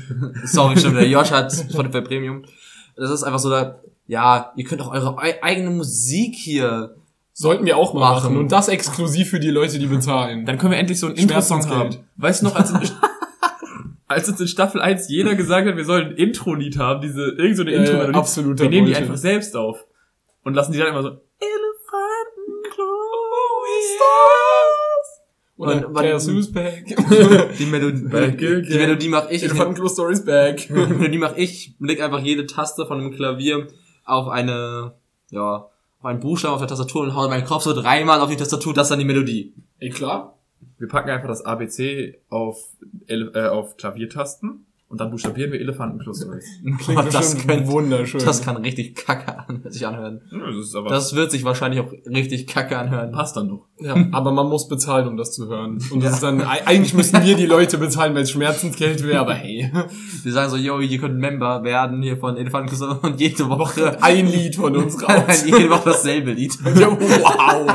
[0.45, 2.43] Sorry, stimmt, der Josh hat Spotify Premium.
[2.95, 6.95] Das ist einfach so, da, ja, ihr könnt auch eure ei- eigene Musik hier.
[7.33, 8.33] Sollten wir auch mal machen.
[8.33, 8.37] Machen.
[8.37, 10.45] Und das exklusiv für die Leute, die bezahlen.
[10.45, 11.97] Dann können wir endlich so einen Intro-Song haben.
[12.17, 12.79] Weißt du noch, als, in,
[14.07, 17.57] als uns in Staffel 1 jeder gesagt hat, wir sollen ein Intro-Lied haben, diese, irgend
[17.57, 19.83] so eine Ja, intro ja, absoluter Wir nehmen die einfach selbst auf.
[20.43, 21.17] Und lassen die dann immer so,
[25.57, 26.85] Oder Und- Guess who's back?
[27.57, 28.75] Die Melodie, Back die.
[28.75, 29.37] Melodie mach ich.
[29.37, 30.67] ich Elefantenklo Stories back.
[30.67, 33.67] die Melodie mach ich, leg einfach jede Taste von dem Klavier
[34.03, 34.93] auf eine,
[35.29, 35.67] ja,
[36.03, 38.73] auf einen Buchstaben auf der Tastatur und hau meinen Kopf so dreimal auf die Tastatur,
[38.73, 39.53] das ist dann die Melodie.
[39.79, 40.37] Ey, klar.
[40.77, 42.61] wir packen einfach das ABC auf,
[43.07, 46.45] äh, auf Klaviertasten und dann buchstabieren wir Elefantenklosteries.
[46.85, 48.21] Klingt Oh, das könnte- wunderschön.
[48.23, 50.21] Das kann richtig kacke an, sich anhören.
[50.31, 53.11] Das ist aber, Das wird sich wahrscheinlich auch richtig kacke anhören.
[53.11, 53.65] passt dann doch.
[53.79, 55.79] ja, aber man muss bezahlen, um das zu hören.
[55.91, 59.19] Und das ist dann, ei- eigentlich müssten wir die Leute bezahlen, weil es Schmerzensgeld wäre,
[59.19, 59.71] aber hey.
[60.23, 64.27] Die sagen so, yo, ihr könnt Member werden hier von Elefantenküsse und jede Woche, Ein
[64.27, 65.43] Lied von uns raus.
[65.43, 66.55] jede Woche dasselbe Lied.
[66.79, 67.71] Ja, wow.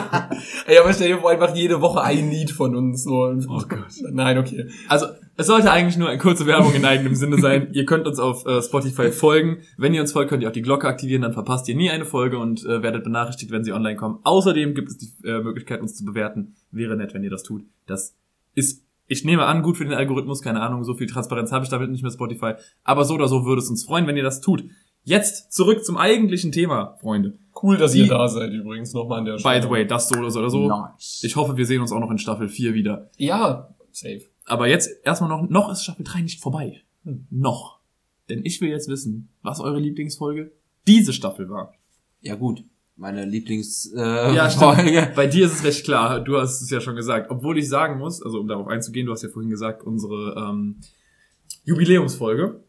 [0.66, 3.02] Ey, aber stell dir vor, einfach jede Woche ein Lied von uns.
[3.02, 3.35] So.
[3.48, 3.87] Oh Gott.
[4.12, 4.66] Nein, okay.
[4.88, 5.07] Also,
[5.38, 7.68] es sollte eigentlich nur eine kurze Werbung in eigenem Sinne sein.
[7.72, 9.59] Ihr könnt uns auf äh, Spotify folgen.
[9.77, 12.05] Wenn ihr uns folgt, könnt ihr auch die Glocke aktivieren, dann verpasst ihr nie eine
[12.05, 14.18] Folge und äh, werdet benachrichtigt, wenn sie online kommen.
[14.24, 16.55] Außerdem gibt es die äh, Möglichkeit, uns zu bewerten.
[16.72, 17.62] Wäre nett, wenn ihr das tut.
[17.87, 18.16] Das
[18.55, 21.70] ist, ich nehme an, gut für den Algorithmus, keine Ahnung, so viel Transparenz habe ich
[21.70, 22.55] damit nicht mehr Spotify.
[22.85, 24.64] Aber so oder so würde es uns freuen, wenn ihr das tut.
[25.05, 27.38] Jetzt zurück zum eigentlichen Thema, Freunde.
[27.62, 30.18] Cool, dass Die- ihr da seid übrigens nochmal an der By the way, das so
[30.18, 30.68] oder so oder so.
[30.68, 31.20] Nice.
[31.24, 33.09] Ich hoffe, wir sehen uns auch noch in Staffel 4 wieder.
[33.16, 34.22] Ja, safe.
[34.48, 36.82] Aber jetzt erstmal noch, noch ist Staffel 3 nicht vorbei.
[37.30, 37.78] Noch.
[38.28, 40.52] Denn ich will jetzt wissen, was eure Lieblingsfolge
[40.87, 41.74] diese Staffel war.
[42.20, 42.64] Ja gut.
[42.96, 44.02] meine Lieblingsfolge.
[44.02, 45.12] Äh, Ja, Folge.
[45.14, 46.20] Bei dir ist es recht klar.
[46.20, 47.30] Du hast es ja schon gesagt.
[47.30, 50.76] Obwohl ich sagen muss, also um darauf einzugehen, du hast ja vorhin gesagt, unsere ähm,
[51.64, 52.61] Jubiläumsfolge.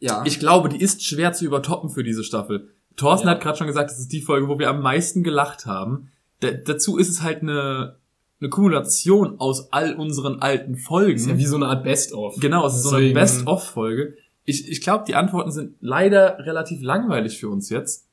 [0.00, 0.22] ja.
[0.26, 2.70] Ich glaube, die ist schwer zu übertoppen für diese Staffel.
[2.96, 3.34] Thorsten Ja.
[3.34, 6.08] hat gerade schon gesagt, das ist die Folge, wo wir am meisten gelacht haben.
[6.40, 7.96] Da, dazu ist es halt eine,
[8.40, 11.16] eine Kumulation aus all unseren alten Folgen.
[11.16, 12.36] ist ja wie so eine Art Best-of.
[12.40, 14.14] Genau, es ist so eine Best-of-Folge.
[14.44, 18.06] Ich, ich glaube, die Antworten sind leider relativ langweilig für uns jetzt.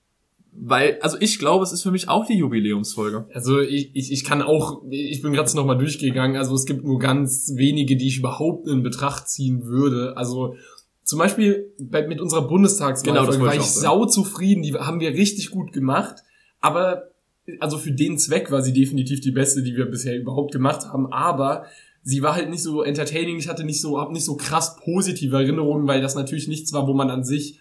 [0.57, 3.25] Weil, also ich glaube, es ist für mich auch die Jubiläumsfolge.
[3.33, 6.85] Also ich, ich, ich kann auch, ich bin gerade noch mal durchgegangen, also es gibt
[6.85, 10.15] nur ganz wenige, die ich überhaupt in Betracht ziehen würde.
[10.15, 10.55] Also
[11.03, 15.09] zum Beispiel bei, mit unserer Bundestagswahl Genau, war ich ich sau zufrieden, die haben wir
[15.09, 16.23] richtig gut gemacht,
[16.61, 17.11] aber
[17.59, 21.11] also für den Zweck war sie definitiv die beste, die wir bisher überhaupt gemacht haben,
[21.11, 21.65] aber
[22.03, 25.35] sie war halt nicht so entertaining, ich hatte nicht so, hab nicht so krass positive
[25.35, 27.59] Erinnerungen, weil das natürlich nichts war, wo man an sich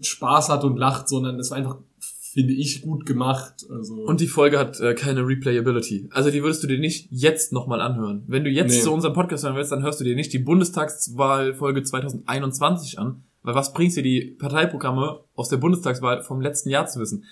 [0.00, 3.64] Spaß hat und lacht, sondern es war einfach, finde ich, gut gemacht.
[3.70, 6.08] Also Und die Folge hat äh, keine Replayability.
[6.12, 8.22] Also die würdest du dir nicht jetzt nochmal anhören.
[8.26, 8.80] Wenn du jetzt Nee.
[8.82, 13.24] zu unserem Podcast hören willst, dann hörst du dir nicht die Bundestagswahlfolge 2021 an.
[13.42, 17.24] Weil was bringt dir die Parteiprogramme aus der Bundestagswahl vom letzten Jahr zu wissen?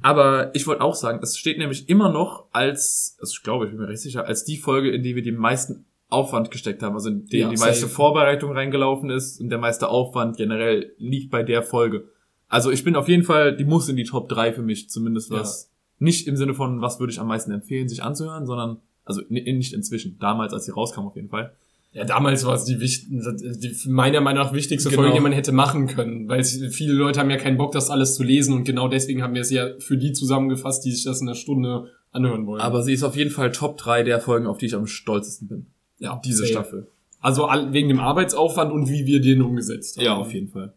[0.00, 3.72] Aber ich wollte auch sagen, es steht nämlich immer noch als, also ich glaube, ich
[3.72, 6.94] bin mir recht sicher, als die Folge, in die wir die meisten Aufwand gesteckt haben,
[6.94, 7.92] also in die Ja, die meiste safe.
[7.92, 12.08] Vorbereitung reingelaufen ist und der meiste Aufwand generell liegt bei der Folge.
[12.48, 15.30] Also ich bin auf jeden Fall, die muss in die Top 3 für mich, zumindest
[15.30, 15.70] was.
[15.98, 19.52] Nicht im Sinne von, was würde ich am meisten empfehlen, sich anzuhören, sondern, also ni-
[19.52, 21.52] nicht inzwischen, damals, als sie rauskam auf jeden Fall.
[21.92, 25.02] Ja, damals war es die, die meiner Meinung nach wichtigste Genau.
[25.02, 28.14] Folge, die man hätte machen können, weil viele Leute haben ja keinen Bock, das alles
[28.14, 31.20] zu lesen und genau deswegen haben wir es ja für die zusammengefasst, die sich das
[31.22, 32.60] in einer Stunde anhören wollen.
[32.60, 35.48] Aber sie ist auf jeden Fall Top 3 der Folgen, auf die ich am stolzesten
[35.48, 35.66] bin.
[35.98, 36.50] ja, Diese safe.
[36.52, 36.88] Staffel.
[37.20, 40.04] Also all, wegen dem Arbeitsaufwand und wie wir den umgesetzt haben.
[40.04, 40.74] Ja, auf jeden Fall.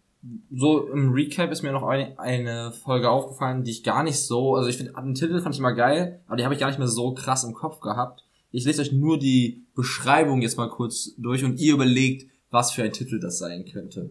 [0.52, 4.56] so im Recap ist mir noch eine, eine Folge aufgefallen, die ich gar nicht so,
[4.56, 6.80] also ich finde, den Titel fand ich mal geil, aber die habe ich gar nicht
[6.80, 8.24] mehr so krass im Kopf gehabt.
[8.52, 12.84] Ich lese euch nur die Beschreibung jetzt mal kurz durch und ihr überlegt, was für
[12.84, 14.10] ein Titel das sein könnte.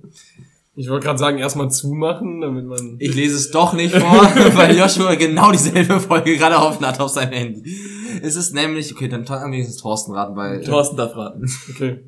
[0.77, 2.97] Ich wollte gerade sagen, erstmal zumachen, damit man.
[3.01, 4.23] Ich lese es doch nicht vor,
[4.55, 7.77] weil Joshua genau dieselbe Folge gerade offen hat auf seinem Handy.
[8.23, 11.45] Es ist nämlich, okay, dann kann wenigstens Thorsten raten, weil Thorsten darf raten.
[11.71, 12.01] Okay.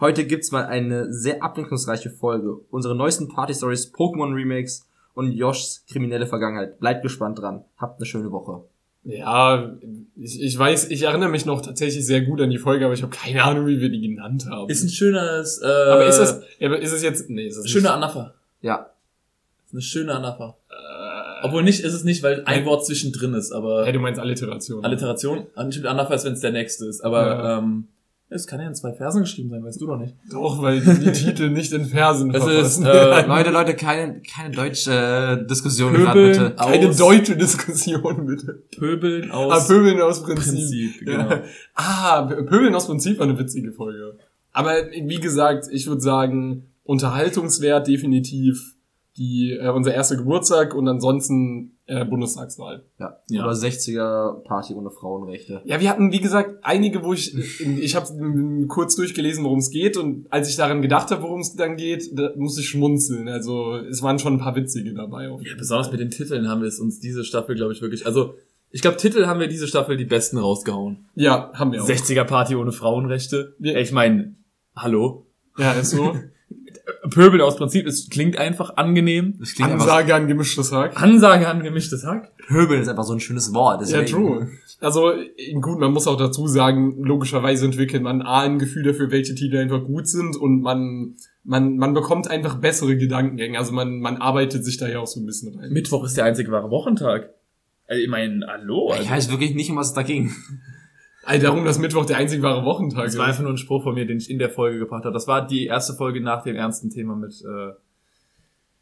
[0.00, 2.56] heute gibt's mal eine sehr abwechslungsreiche Folge.
[2.70, 6.78] Unsere neuesten Party-Stories, Pokémon-Remakes und Joshs kriminelle Vergangenheit.
[6.80, 7.64] Bleibt gespannt dran.
[7.76, 8.64] Habt eine schöne Woche.
[9.04, 9.70] Ja,
[10.16, 13.02] ich, ich weiß, ich erinnere mich noch tatsächlich sehr gut an die Folge, aber ich
[13.02, 14.70] habe keine Ahnung, wie wir die genannt haben.
[14.70, 17.82] Ist ein schönes, äh, aber ist es, aber ist es jetzt, nee, ist es schöne
[17.84, 17.92] nicht.
[17.92, 18.34] Anapher.
[18.62, 18.90] Ja,
[19.66, 20.56] Ist eine schöne Anapher.
[20.70, 24.18] Äh, Obwohl nicht, ist es nicht, weil ein Wort zwischendrin ist, aber ja, du meinst
[24.20, 24.82] Alliteration.
[24.84, 25.46] Alliteration.
[25.54, 27.58] Anapher ist, wenn es der nächste ist, aber Ja.
[27.58, 27.88] ähm,
[28.34, 30.14] es kann ja in zwei Versen geschrieben sein, weißt du doch nicht.
[30.30, 34.90] Doch, weil die Titel nicht in Versen Es ist, äh, Leute, Leute, keine, keine deutsche
[35.42, 36.54] äh, Diskussion gerade bitte.
[36.56, 38.62] Keine aus- deutsche Diskussion, bitte.
[38.76, 40.54] Pöbeln Ah, aus Pöbeln aus Prinzip.
[40.54, 41.30] Prinzip, genau.
[41.30, 41.42] Ja.
[41.74, 44.18] Ah, Pöbeln aus Prinzip war eine witzige Folge.
[44.52, 48.74] Aber wie gesagt, ich würde sagen, Unterhaltungswert definitiv
[49.16, 52.84] die äh, unser erster Geburtstag und ansonsten äh, Bundestagswahl.
[52.98, 53.20] Ja.
[53.28, 53.44] Ja.
[53.44, 55.60] Oder 60er Party ohne Frauenrechte.
[55.64, 59.96] Ja, wir hatten, wie gesagt, einige, wo ich, ich habe kurz durchgelesen, worum es geht
[59.96, 63.28] und als ich daran gedacht habe, worum es dann geht, da musste ich schmunzeln.
[63.28, 65.28] Also es waren schon ein paar witzige dabei.
[65.28, 65.40] Auch.
[65.42, 68.06] Ja, besonders mit den Titeln haben wir es uns diese Staffel, glaube ich, wirklich.
[68.06, 68.34] Also,
[68.70, 71.06] ich glaube, Titel haben wir diese Staffel die besten rausgehauen.
[71.14, 71.88] Ja, haben wir auch.
[71.88, 73.54] 60er Party ohne Frauenrechte.
[73.60, 73.78] Ja.
[73.78, 74.34] Ich meine,
[74.74, 75.26] hallo.
[75.58, 76.16] Ja, ist so.
[77.10, 79.36] Pöbel aus Prinzip, es klingt einfach angenehm.
[79.38, 81.00] Das klingt einfach, Ansage an gemischtes Hack.
[81.00, 82.32] Ansage an gemischtes Hack.
[82.46, 83.80] Pöbeln ist einfach so ein schönes Wort.
[83.88, 84.22] Ja, Deswegen.
[84.22, 84.48] true.
[84.80, 85.12] Also
[85.60, 89.56] gut, man muss auch dazu sagen, logischerweise entwickelt man A ein Gefühl dafür, welche Titel
[89.56, 93.58] einfach gut sind und man man man bekommt einfach bessere Gedankengänge.
[93.58, 95.72] Also man man arbeitet sich da ja auch so ein bisschen rein.
[95.72, 97.30] Mittwoch ist der einzige wahre Wochentag.
[97.86, 98.90] Also, ich meine, hallo.
[98.94, 100.32] Ich Also, weiß wirklich nicht, um was es da ging.
[101.26, 103.18] Alter, darum, dass Mittwoch der einzig wahre Wochentag das ist.
[103.18, 105.12] war einfach nur ein Spruch von mir, den ich in der Folge gebracht habe.
[105.14, 107.72] Das war die erste Folge nach dem ernsten Thema mit, äh,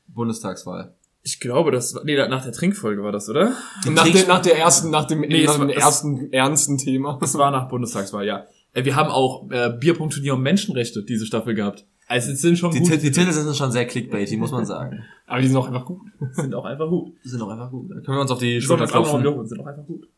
[0.08, 0.94] Bundestagswahl.
[1.22, 3.52] ich glaube, das war, nee, nach der Trinkfolge war das, oder?
[3.90, 7.18] nach, der, nach der ersten, nach dem, Nee, nach dem war- ersten ernsten Thema.
[7.20, 8.46] Das war nach Bundestagswahl, ja.
[8.74, 11.84] Wir haben auch äh, Bierpunktturnier um Menschenrechte diese Staffel gehabt.
[12.08, 15.04] Also es sind schon Die, gut, die Titel sind schon sehr clickbaity, muss man sagen.
[15.26, 16.00] Aber die sind auch einfach gut.
[16.32, 17.12] sind auch einfach gut.
[17.24, 17.90] Die sind auch einfach gut.
[17.90, 19.22] Da können wir uns auf die Schulter das klopfen.
[19.46, 20.08] sind auch einfach gut.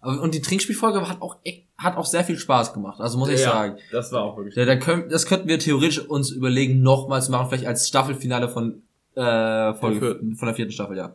[0.00, 3.00] Aber- Und die Trinkspielfolge hat auch, echt- hat auch sehr viel Spaß gemacht.
[3.00, 3.76] Also muss ich sagen.
[3.92, 4.54] das war auch wirklich.
[4.54, 8.48] Da, da können, das könnten wir theoretisch uns überlegen, nochmal zu machen, vielleicht als Staffelfinale
[8.48, 8.82] von,
[9.14, 10.36] äh, Folge, vierten.
[10.36, 11.14] von der vierten Staffel, ja.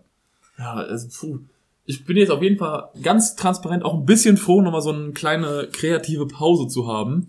[0.57, 1.39] Ja, also, puh.
[1.86, 5.11] Ich bin jetzt auf jeden Fall ganz transparent auch ein bisschen froh, nochmal so eine
[5.11, 7.27] kleine kreative Pause zu haben.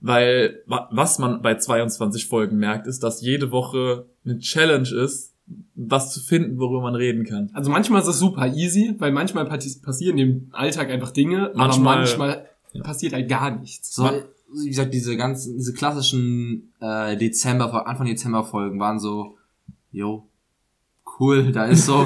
[0.00, 5.31] Weil wa- was man bei 22 Folgen merkt, ist, dass jede Woche eine Challenge ist,
[5.74, 7.50] was zu finden, worüber man reden kann.
[7.52, 11.94] Also manchmal ist es super easy, weil manchmal passi- passieren im Alltag einfach Dinge, Manchmal-
[11.98, 12.46] aber manchmal
[12.82, 13.94] passiert halt gar nichts.
[13.94, 14.08] So,
[14.54, 19.36] wie gesagt, diese ganzen, diese klassischen äh, Dezember, Anfang Dezember Folgen waren so,
[19.90, 20.28] yo,
[21.18, 22.04] cool, da ist so,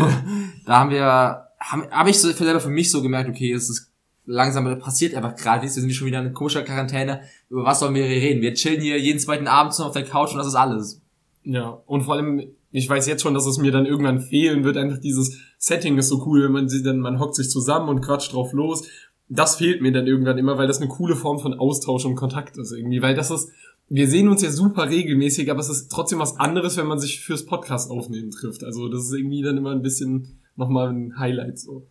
[0.65, 3.69] da haben wir, haben, hab ich so für selber für mich so gemerkt, okay, es
[3.69, 3.91] ist
[4.29, 7.79] langsam passiert einfach gerade nichts, wir sind hier schon wieder in komischer Quarantäne, über was
[7.81, 8.41] sollen wir hier reden?
[8.43, 11.01] Wir chillen hier jeden zweiten Abend so auf der Couch und das ist alles.
[11.45, 14.77] Ja, und vor allem, ich weiß jetzt schon, dass es mir dann irgendwann fehlen wird.
[14.77, 18.01] Einfach dieses Setting ist so cool, wenn man sieht, dann man hockt sich zusammen und
[18.01, 18.87] quatscht drauf los.
[19.29, 22.57] Das fehlt mir dann irgendwann immer, weil das eine coole Form von Austausch und Kontakt
[22.59, 23.03] ist irgendwie.
[23.03, 23.51] Weil das ist,
[23.89, 27.21] wir sehen uns ja super regelmäßig, aber es ist trotzdem was anderes, wenn man sich
[27.21, 28.63] fürs Podcast aufnehmen trifft.
[28.63, 31.87] Also das ist irgendwie dann immer ein bisschen nochmal ein Highlight so.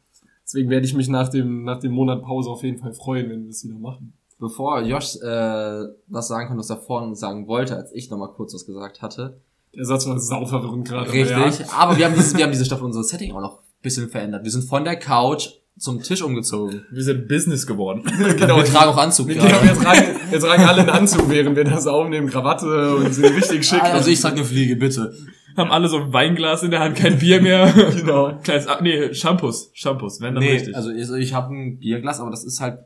[0.45, 3.41] Deswegen werde ich mich nach dem, nach dem Monat Pause auf jeden Fall freuen, wenn
[3.43, 4.13] wir das wieder machen.
[4.38, 8.53] Bevor Josh äh, was sagen konnte, was er vorhin sagen wollte, als ich nochmal kurz
[8.53, 9.39] was gesagt hatte.
[9.78, 11.03] Der Satz war sauverwirrend gerade.
[11.09, 11.59] aber Richtig.
[11.67, 11.73] Ja.
[11.78, 14.43] Aber wir haben dieses, wir haben diese Staffel unser Setting auch noch ein bisschen verändert.
[14.43, 16.86] Wir sind von der Couch zum Tisch umgezogen.
[16.89, 18.03] Wir sind Business geworden.
[18.38, 19.63] Genau, Wir tragen auch Anzug Genau, gerade.
[19.67, 20.01] wir tragen,
[20.32, 23.84] wir tragen alle einen Anzug, während wir das aufnehmen, Krawatte und sind richtig schick.
[23.84, 25.13] Also ich trage eine Fliege, bitte.
[25.57, 27.73] Haben alle so ein Weinglas in der Hand, kein Bier mehr.
[27.95, 28.38] Genau.
[28.43, 29.71] Kleines, ah, nee, Shampoos.
[29.73, 30.76] Shampoos, wenn dann Nee, richtig.
[30.76, 32.80] also ich, ich habe ein Bierglas, aber das ist halt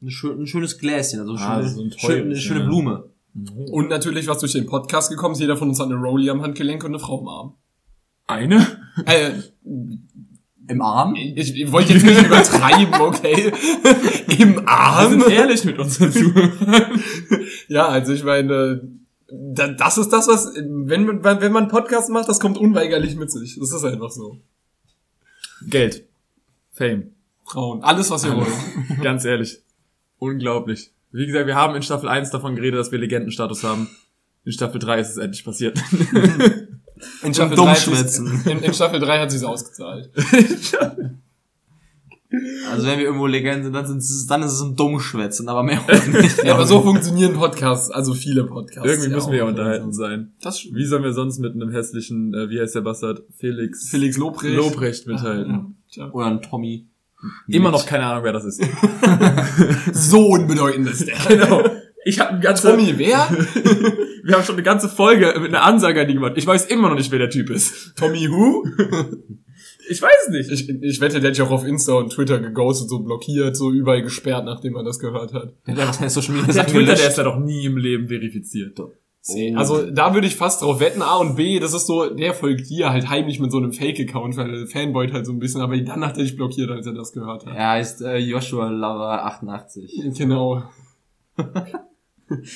[0.00, 2.66] ein, schön, ein schönes Gläschen, also Ah, schöne, so ein schön, eine schöne ja.
[3.34, 3.70] Blume.
[3.70, 6.42] Und natürlich, was durch den Podcast gekommen ist, jeder von uns hat eine Rolli am
[6.42, 7.54] Handgelenk und eine Frau im Arm.
[8.26, 8.66] Eine?
[9.06, 9.32] Äh,
[10.68, 11.14] Im Arm?
[11.16, 13.52] ich, ich wollte jetzt nicht übertreiben, okay?
[14.38, 15.10] Im Wir Arm?
[15.20, 17.02] sind ehrlich mit unseren Zuhörern.
[17.68, 18.82] Ja, also ich meine,
[19.30, 23.16] da- das ist das, was, wenn, man- wenn man einen Podcast macht, das kommt unweigerlich
[23.16, 23.58] mit sich.
[23.58, 24.38] Das ist einfach so.
[25.68, 26.04] Geld.
[26.70, 27.12] Fame.
[27.44, 27.82] Frauen.
[27.82, 28.48] Alles, was ihr wollt.
[29.02, 29.60] Ganz ehrlich.
[30.18, 30.90] Unglaublich.
[31.12, 33.88] Wie gesagt, wir haben in Staffel 1 davon geredet, dass wir Legendenstatus haben.
[34.44, 35.78] In Staffel 3 ist es endlich passiert.
[37.24, 38.42] In Staffel Staffel, 3 drei hat sie's- schwitzen.
[38.46, 40.10] in, in Staffel 3 hat sie es ausgezahlt.
[42.70, 45.62] Also wenn wir irgendwo Legenden sind, dann, sind es, dann ist es ein Dummschwätzen, aber
[45.62, 46.42] mehr auch nicht.
[46.42, 48.88] Ja, aber so funktionieren Podcasts, also viele Podcasts.
[48.90, 50.32] Irgendwie müssen wir ja unterhalten sein.
[50.40, 53.22] Das Wie sollen wir sonst mit einem hässlichen, äh, wie heißt der Bastard?
[53.36, 54.56] Felix, Felix Lobrecht.
[54.56, 55.76] Lobrecht mithalten.
[55.90, 56.10] Tja.
[56.10, 56.86] Oder ein Tommy.
[57.46, 58.62] Immer noch keine Ahnung, wer das ist.
[59.92, 61.16] So unbedeutend ist der.
[61.28, 61.62] genau.
[62.04, 63.28] Ich habe ein ganze, Tommy, wer?
[64.24, 66.32] wir haben schon eine ganze Folge mit einer Ansage an die gemacht.
[66.36, 67.94] Ich weiß immer noch nicht, wer der Typ ist.
[67.96, 68.64] Tommy who?
[69.88, 70.50] Ich weiß nicht.
[70.50, 73.70] Ich, ich wette, der hat sich auch auf Insta und Twitter geghostet, so blockiert, so
[73.70, 75.54] überall gesperrt, nachdem er das gehört hat.
[75.66, 78.78] Der hat seine Social Media der Twitter, der ist ja doch nie im Leben verifiziert.
[79.28, 79.56] Oh.
[79.56, 82.68] Also da würde ich fast drauf wetten, A und B, das ist so, der folgt
[82.68, 85.76] dir halt heimlich mit so einem Fake-Account, weil er fanboyt halt so ein bisschen, aber
[85.78, 87.54] dann hat er dich blockiert, als er das gehört hat.
[87.54, 90.14] Er heißt äh, Joshua Lover 88.
[90.16, 90.64] Genau.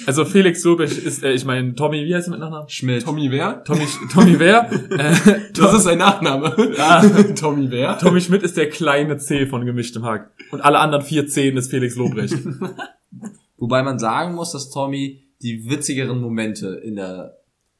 [0.07, 2.69] Also Felix Lobrecht ist, äh, ich meine, Tommy, wie heißt er mit Nachnamen?
[2.69, 3.05] Schmidt.
[3.05, 3.63] Tommy wer?
[3.65, 4.71] Tommy, Tommy wer?
[4.91, 6.55] äh, Das ist sein Nachname.
[7.35, 7.99] Tommy wer?
[7.99, 10.31] Tommy Schmidt ist der kleine C von gemischtem Hack.
[10.51, 12.39] Und alle anderen vier Zehen ist Felix Lobrecht.
[13.59, 17.37] Wobei man sagen muss, dass Tommy die witzigeren Momente in der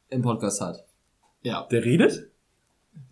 [0.09, 0.85] im Podcast hat.
[1.43, 1.67] Ja.
[1.71, 2.29] Der redet?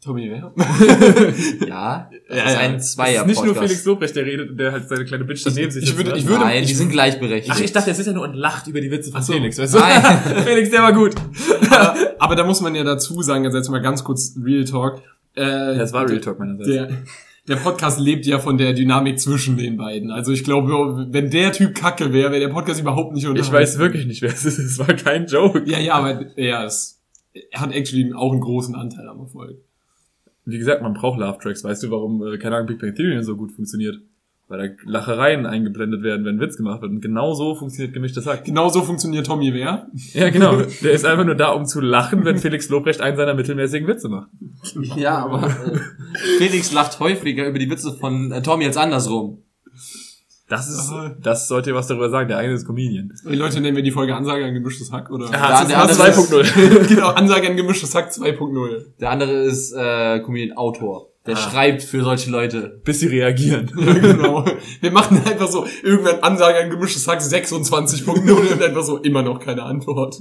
[0.02, 0.52] Tommy wer?
[1.66, 2.58] Ja, das Ja, ist ja.
[2.60, 3.66] ein Das Zweier ist nicht nur Podcast.
[3.72, 6.26] Felix Lobrecht, der redet und der halt seine kleine Bitch daneben sich ich würde- ich
[6.26, 7.54] würde- Nein, die ich- sind gleichberechtigt.
[7.54, 9.32] Ach, ich dachte, er sitzt ja nur und lacht über die Witze von Ach so.
[9.34, 9.78] Felix, weißt du?
[9.78, 10.02] Nein.
[10.44, 11.14] Felix, der war gut.
[11.70, 15.02] aber, aber da muss man ja dazu sagen, also jetzt mal ganz kurz Real Talk.
[15.34, 16.68] Äh, Das war Real Talk meinerseits.
[16.68, 16.88] Der,
[17.48, 20.10] der Podcast lebt ja von der Dynamik zwischen den beiden.
[20.10, 23.54] Also ich glaube, wenn der Typ kacke wäre, wäre der Podcast überhaupt nicht Ich unterhalten.
[23.54, 24.58] weiß wirklich nicht, wer es ist.
[24.58, 25.62] Es war kein Joke.
[25.66, 27.02] Ja, ja, aber ja, es,
[27.50, 29.58] er hat actually auch einen großen Anteil am Erfolg.
[30.46, 31.64] Wie gesagt, man braucht Love Tracks.
[31.64, 33.98] Weißt du, warum, äh, keine Ahnung, Big Bang Theory so gut funktioniert?
[34.56, 36.92] Weil da Lachereien eingeblendet werden, wenn ein Witz gemacht wird.
[36.92, 38.44] Und genau so funktioniert gemischtes Hack.
[38.44, 39.88] Genauso funktioniert Tommy Wer.
[40.12, 40.62] Ja, genau.
[40.82, 44.08] Der ist einfach nur da, um zu lachen, wenn Felix Lobrecht einen seiner mittelmäßigen Witze
[44.08, 44.28] macht.
[44.96, 45.78] Ja, aber äh,
[46.38, 49.42] Felix lacht häufiger über die Witze von äh, Tommy als andersrum.
[50.48, 50.92] Das ist,
[51.22, 52.28] das sollte ihr was darüber sagen.
[52.28, 53.10] Der eine ist Comedian.
[53.28, 55.26] Die Leute nennen wir die Folge Ansage an gemischtes Hack, oder?
[55.32, 56.86] Ah, der andere ist- 2.0.
[56.94, 58.84] genau, Ansage an gemischtes Hack 2.0.
[59.00, 61.13] Der andere ist äh, Comedian Autor.
[61.26, 61.38] Der Ah.
[61.38, 62.80] schreibt für solche Leute.
[62.84, 63.70] Bis sie reagieren.
[63.78, 64.44] Ja, genau.
[64.80, 69.40] Wir machen einfach so irgendwann Ansage an gemischtes Hack 26.0 und einfach so immer noch
[69.40, 70.16] keine Antwort.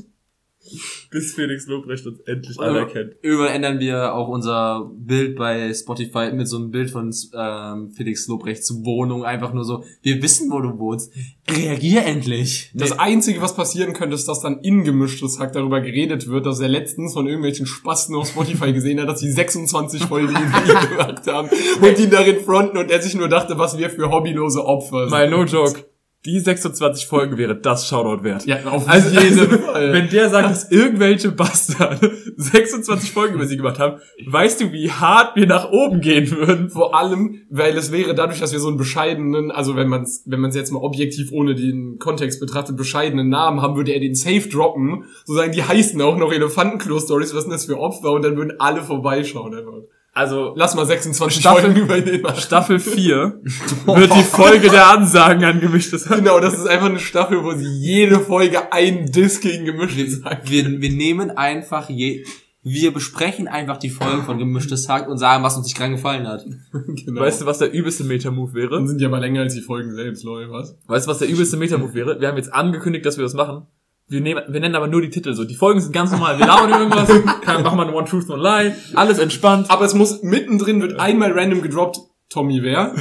[1.11, 3.15] Bis Felix Lobrecht uns endlich Also- anerkennt.
[3.21, 8.27] Irgendwann ändern wir auch unser Bild bei Spotify mit so einem Bild von ähm, Felix
[8.27, 9.23] Lobrechts Wohnung.
[9.25, 11.11] Einfach nur so, wir wissen, wo du wohnst.
[11.49, 12.71] Reagier endlich.
[12.73, 16.59] Das Einzige, was passieren könnte, ist, dass dann in gemischtes Hack darüber geredet wird, dass
[16.59, 20.89] er letztens von irgendwelchen Spasten auf Spotify gesehen hat, dass sie 26 Folgen über ihn
[20.89, 21.49] gemacht haben
[21.81, 25.11] und ihn darin fronten und er sich nur dachte, was wir für hobbylose Opfer sind.
[25.11, 25.85] Mal no joke.
[26.25, 28.45] Die 26 Folgen wäre das Shoutout wert.
[28.45, 29.91] Ja, auf Also, jeden also Fall.
[29.91, 34.89] wenn der sagt, dass irgendwelche Bastarde 26 Folgen über sie gemacht haben, weißt du, wie
[34.89, 36.69] hart wir nach oben gehen würden?
[36.69, 40.23] Vor allem, weil es wäre dadurch, dass wir so einen bescheidenen, also wenn man es
[40.25, 44.15] wenn man's jetzt mal objektiv ohne den Kontext betrachtet, bescheidenen Namen haben, würde er den
[44.15, 45.03] Safe droppen.
[45.25, 48.11] So sagen, die heißen auch noch Elefantenklo-Stories, was sind das für Opfer?
[48.11, 49.73] Und dann würden alle vorbeischauen einfach.
[50.15, 52.39] Also, Lass mal 26 Staffel- Folgen über den machen.
[52.39, 53.41] Staffel 4
[53.87, 55.91] wird die Folge der Ansagen angemischt.
[55.91, 59.97] Das Genau, das ist einfach eine Staffel, wo sie jede Folge einen Diss gegen gemischt
[60.21, 60.51] sagt.
[60.51, 62.23] Wir, wir nehmen einfach je,
[62.61, 66.27] wir besprechen einfach die Folgen von Gemischtes Hack und sagen, was uns nicht gerade gefallen
[66.27, 66.45] hat.
[67.05, 67.19] Genau.
[67.21, 68.69] Weißt du, was der übelste Meta-Move wäre?
[68.75, 70.77] Dann sind die aber länger als die Folgen selbst, Leute, was?
[70.85, 72.21] Weißt du, was der übelste Meta-Move wäre?
[72.21, 73.65] Wir haben jetzt angekündigt, dass wir das machen.
[74.07, 75.45] Wir, nehmen, wir nennen aber nur die Titel so.
[75.45, 76.37] Die Folgen sind ganz normal.
[76.37, 77.09] Wir labern irgendwas,
[77.41, 78.75] kann, machen wir One Truth, One Lie.
[78.95, 79.69] Alles entspannt.
[79.69, 81.99] Aber es muss, mittendrin wird einmal random gedroppt,
[82.29, 82.93] Tommy wer?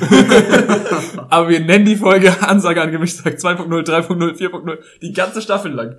[1.29, 5.97] Aber wir nennen die Folge Ansage an Gemischtag 2.0, 3.0, 4.0, die ganze Staffel lang.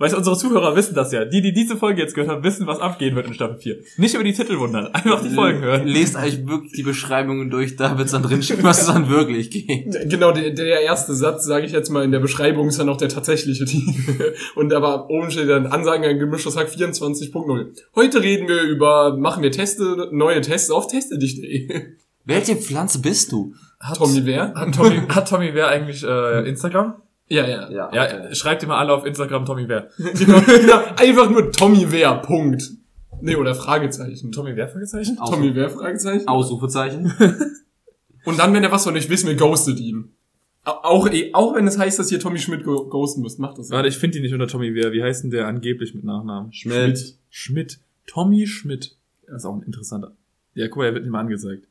[0.00, 1.26] Weißt unsere Zuhörer wissen das ja.
[1.26, 3.80] Die, die diese Folge jetzt gehört haben, wissen, was abgehen wird in Staffel 4.
[3.98, 5.86] Nicht über die Titel wundern, einfach die Folgen hören.
[5.86, 9.94] Lest euch wirklich die Beschreibungen durch, da wird's dann drinstehen, was es dann wirklich geht.
[10.10, 12.96] Genau, der, der erste Satz, sage ich jetzt mal in der Beschreibung, ist dann auch
[12.96, 14.34] der tatsächliche Titel.
[14.54, 17.66] Und aber oben steht dann Ansagen an gemischtes Hack 24.0.
[17.94, 21.68] Heute reden wir über, machen wir Teste, neue Tests auf testedich.de.
[22.24, 23.52] Welche Pflanze bist du?
[23.78, 24.54] Hat Tommy wer?
[24.54, 26.94] Hat Tommy, hat Tommy Wer eigentlich äh, Instagram?
[27.30, 27.90] Ja, ja.
[27.94, 29.88] Ja, schreibt ihr mal alle auf Instagram Tommy Wer.
[29.96, 32.70] Genau, genau, einfach nur Tommy wer, Punkt.
[33.22, 34.32] Nee, oder Fragezeichen.
[34.32, 35.16] Tommy Wer Fragezeichen?
[35.16, 36.26] Tommy wer, Fragezeichen.
[36.26, 37.12] Ausrufezeichen.
[38.24, 40.10] Und dann, wenn er was von euch wissen will, ghostet ihn.
[40.64, 43.70] Au- Auch, eh, auch wenn es heißt, dass ihr Tommy Schmidt ghosten müsst, macht das.
[43.70, 44.92] Warte, ich finde die nicht unter Tommy Wer.
[44.92, 46.52] Wie heißt denn der angeblich mit Nachnamen?
[46.52, 47.14] Schmidt.
[47.30, 47.78] Schmidt.
[48.06, 48.96] Tommy Schmidt.
[49.26, 50.12] Das ist auch ein interessanter.
[50.54, 51.66] Ja, guck mal, er wird nicht mal angezeigt.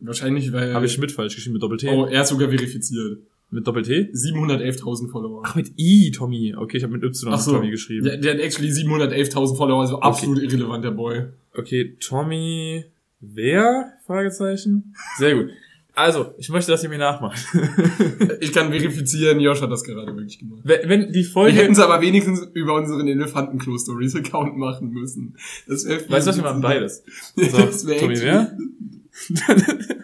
[0.00, 0.72] Wahrscheinlich, weil...
[0.74, 1.88] Habe ich Schmidt falsch geschrieben mit Doppel-T?
[1.90, 3.18] Oh, er ist sogar verifiziert.
[3.50, 4.10] Mit Doppel-T?
[4.12, 5.42] 711.000 Follower.
[5.44, 6.54] Ach, mit I, Tommy.
[6.56, 7.52] Okay, ich habe mit Y Ach so.
[7.52, 8.04] Tommy geschrieben.
[8.04, 11.24] Der, der hat actually 711.000 Follower, also absolut irrelevant, der Boy.
[11.56, 12.84] Okay, Tommy
[13.20, 13.92] Wer?
[14.06, 14.94] Fragezeichen.
[15.18, 15.50] Sehr gut.
[15.96, 17.38] Also, ich möchte, dass ihr mir nachmacht.
[18.40, 20.60] Ich kann verifizieren, Josh hat das gerade wirklich gemacht.
[20.64, 21.56] wenn, wenn die Wir Folge...
[21.56, 25.36] hätten es aber wenigstens über unseren Elefantenklo-Stories-Account machen müssen.
[25.68, 27.04] Das wäre Weißt du was, wir machen beides.
[27.36, 28.56] So, Das Tommy Wer?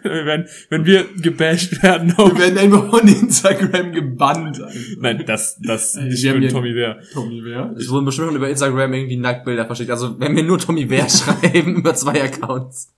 [0.03, 2.31] werden, wenn wir gebasht werden auf...
[2.33, 4.61] Wir werden einfach von Instagram gebannt.
[4.61, 4.71] Alter.
[4.99, 6.99] Nein, das, das Äh, für ja- Tommy Wer.
[7.13, 7.73] Tommy wer?
[7.77, 9.91] Es wurden bestimmt schon über Instagram irgendwie Nacktbilder verschickt.
[9.91, 12.93] Also wenn wir nur Tommy Bär schreiben über zwei Accounts.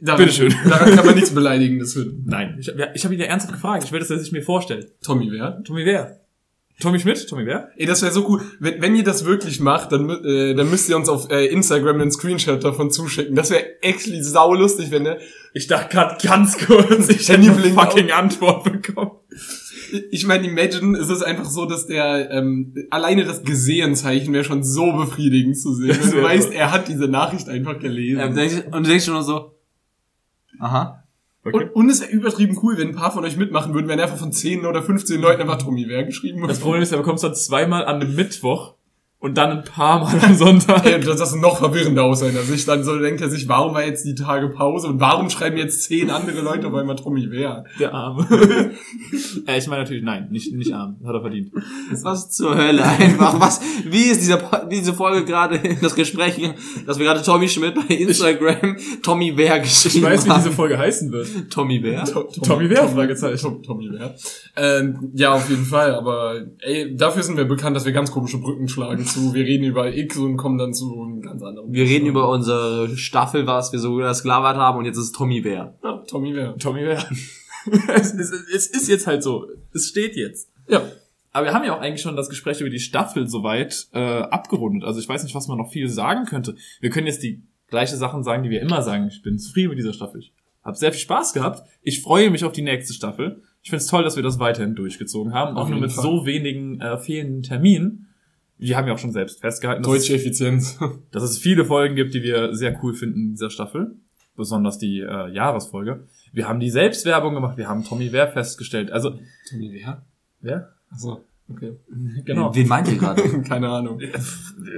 [0.00, 0.52] Da, Bitteschön.
[0.68, 2.24] Daran kann man nichts Beleidigendes finden.
[2.26, 3.84] Nein, ich, ich habe ihn ja ernsthaft gefragt.
[3.84, 4.92] Ich will, dass er sich mir vorstellt.
[5.02, 5.62] Tommy wer?
[5.64, 6.20] Tommy Wer?
[6.80, 7.28] Tommy Schmidt?
[7.28, 7.70] Tommy Wer?
[7.76, 8.42] Ey, das wäre so cool.
[8.58, 12.00] Wenn, wenn ihr das wirklich macht, dann, äh, dann müsst ihr uns auf äh, Instagram
[12.00, 13.36] einen Screenshot davon zuschicken.
[13.36, 15.18] Das wäre actually saulustig, wenn der...
[15.52, 19.12] Ich dachte gerade ganz kurz, ich hätte eine fucking Antwort bekommen.
[20.10, 24.64] Ich meine, imagine, es ist einfach so, dass der ähm, alleine das Gesehenzeichen wäre schon
[24.64, 25.96] so befriedigend zu sehen.
[26.00, 28.34] Wenn du weißt, er hat diese Nachricht einfach gelesen.
[28.34, 29.52] Denkst- und du denkst schon nur so,
[30.58, 31.03] aha.
[31.44, 31.64] Okay.
[31.64, 34.16] und, und es wäre übertrieben cool, wenn ein paar von euch mitmachen würden, wenn einfach
[34.16, 36.60] von 10 oder 15 Leuten einfach Tommy wäre geschrieben Das.
[36.60, 38.74] Problem ist, er bekommt es dann zweimal an einem Mittwoch
[39.24, 40.84] und dann ein paar Mal am Sonntag.
[40.84, 42.68] Ey, das ist noch verwirrender aus seiner Sicht.
[42.68, 45.84] Dann so denkt er sich, warum war jetzt die Tage Pause und warum schreiben jetzt
[45.84, 47.64] zehn andere Leute auf einmal Tommy wer?
[47.80, 48.26] Der Arme.
[49.46, 50.96] äh, ich meine natürlich, nein, nicht, nicht arm.
[51.06, 51.52] Hat er verdient.
[52.02, 53.40] Was zur Hölle einfach?
[53.40, 53.62] Was?
[53.86, 56.38] Wie ist dieser, diese Folge gerade in das Gespräch,
[56.86, 60.42] dass wir gerade Tommy Schmidt bei Instagram Tommy Bär geschrieben Ich weiß, wie haben?
[60.42, 61.28] diese Folge heißen wird.
[61.48, 62.04] Tommy Bär?
[62.04, 62.86] To- Tommy wer?
[62.88, 63.40] Fragezeichen.
[63.40, 64.14] Tom, Tommy wer?
[64.56, 65.94] Ähm, ja, auf jeden Fall.
[65.94, 69.34] Aber ey, dafür sind wir bekannt, dass wir ganz komische Brücken schlagen zu.
[69.34, 71.72] Wir reden über X und kommen dann zu einem ganz anderen.
[71.72, 75.40] Wir reden über unsere Staffel, was wir so gesklavert haben und jetzt ist es Tommy
[75.40, 75.78] Bär.
[75.82, 76.56] ja, Tommy wer?
[76.58, 76.98] Tommy wer?
[77.94, 79.46] es, es, es ist jetzt halt so.
[79.72, 80.50] Es steht jetzt.
[80.68, 80.82] Ja.
[81.32, 84.84] Aber wir haben ja auch eigentlich schon das Gespräch über die Staffel soweit äh, abgerundet.
[84.84, 86.54] Also ich weiß nicht, was man noch viel sagen könnte.
[86.80, 89.08] Wir können jetzt die gleiche Sachen sagen, die wir immer sagen.
[89.08, 90.20] Ich bin zufrieden mit dieser Staffel.
[90.20, 91.68] Ich habe sehr viel Spaß gehabt.
[91.82, 93.42] Ich freue mich auf die nächste Staffel.
[93.62, 95.56] Ich finde es toll, dass wir das weiterhin durchgezogen haben.
[95.56, 96.02] Auf Auch nur mit Fall.
[96.02, 98.13] so wenigen äh, fehlenden Terminen.
[98.58, 100.78] Wir haben ja auch schon selbst festgehalten, dass, Deutsche Effizienz.
[101.10, 103.96] dass es viele Folgen gibt, die wir sehr cool finden in dieser Staffel.
[104.36, 106.06] Besonders die äh, Jahresfolge.
[106.32, 107.56] Wir haben die Selbstwerbung gemacht.
[107.56, 108.90] Wir haben Tommy Wer festgestellt.
[108.90, 109.18] Also,
[109.50, 110.02] Tommy wer?
[110.40, 110.74] wer?
[110.90, 111.76] Achso, okay.
[112.24, 112.54] Genau.
[112.54, 113.42] Wen meint ihr gerade?
[113.48, 114.00] Keine Ahnung.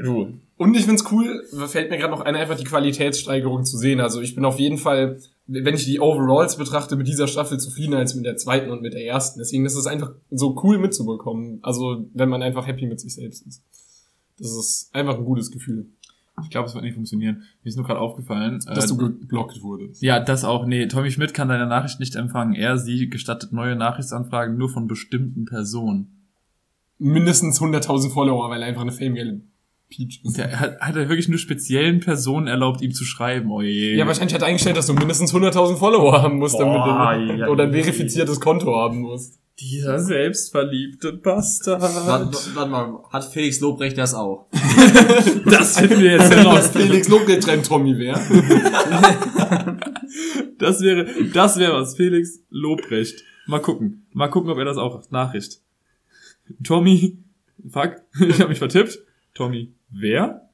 [0.05, 0.35] Du.
[0.59, 4.01] Und ich find's cool, fällt mir gerade noch ein, einfach die Qualitätssteigerung zu sehen.
[4.01, 7.99] Also ich bin auf jeden Fall, wenn ich die Overalls betrachte, mit dieser Staffel zufriedener
[7.99, 9.38] als mit der zweiten und mit der ersten.
[9.38, 11.61] Deswegen ist es einfach so cool mitzubekommen.
[11.62, 13.62] Also wenn man einfach happy mit sich selbst ist.
[14.38, 15.86] Das ist einfach ein gutes Gefühl.
[16.42, 17.44] Ich glaube, es wird nicht funktionieren.
[17.62, 18.61] Mir ist nur gerade aufgefallen.
[18.66, 20.03] Dass äh, du geblockt wurdest.
[20.03, 20.66] ja, das auch.
[20.66, 22.55] Nee, Tommy Schmidt kann deine Nachricht nicht empfangen.
[22.55, 26.28] Er, sie gestattet neue Nachrichtsanfragen nur von bestimmten Personen.
[26.99, 29.16] Mindestens 100.000 Follower, weil er einfach eine Fame
[29.89, 30.37] Peach ist.
[30.37, 33.51] Der hat, hat er wirklich nur speziellen Personen erlaubt, ihm zu schreiben.
[33.51, 33.95] Oh je.
[33.95, 37.32] Ja, wahrscheinlich hat er eingestellt, dass du mindestens 100.000 Follower haben musst, damit Boah, du,
[37.34, 39.39] ja, oder ein verifiziertes Konto haben musst.
[39.59, 41.80] Dieser selbstverliebte Bastard.
[41.80, 44.49] Warte, warte mal, hat Felix Lobrecht das auch?
[45.47, 46.68] Das finden wir jetzt heraus.
[46.68, 48.14] Felix Lobrecht schreibt Tommy wer?
[50.59, 51.97] Das wäre, das wäre was.
[51.97, 53.22] Felix Lobrecht.
[53.47, 54.07] Mal gucken.
[54.12, 55.61] Mal gucken, ob er das auch Nachricht.
[56.64, 57.18] Tommy,
[57.68, 58.99] fuck, ich habe mich vertippt.
[59.34, 60.49] Tommy, wer?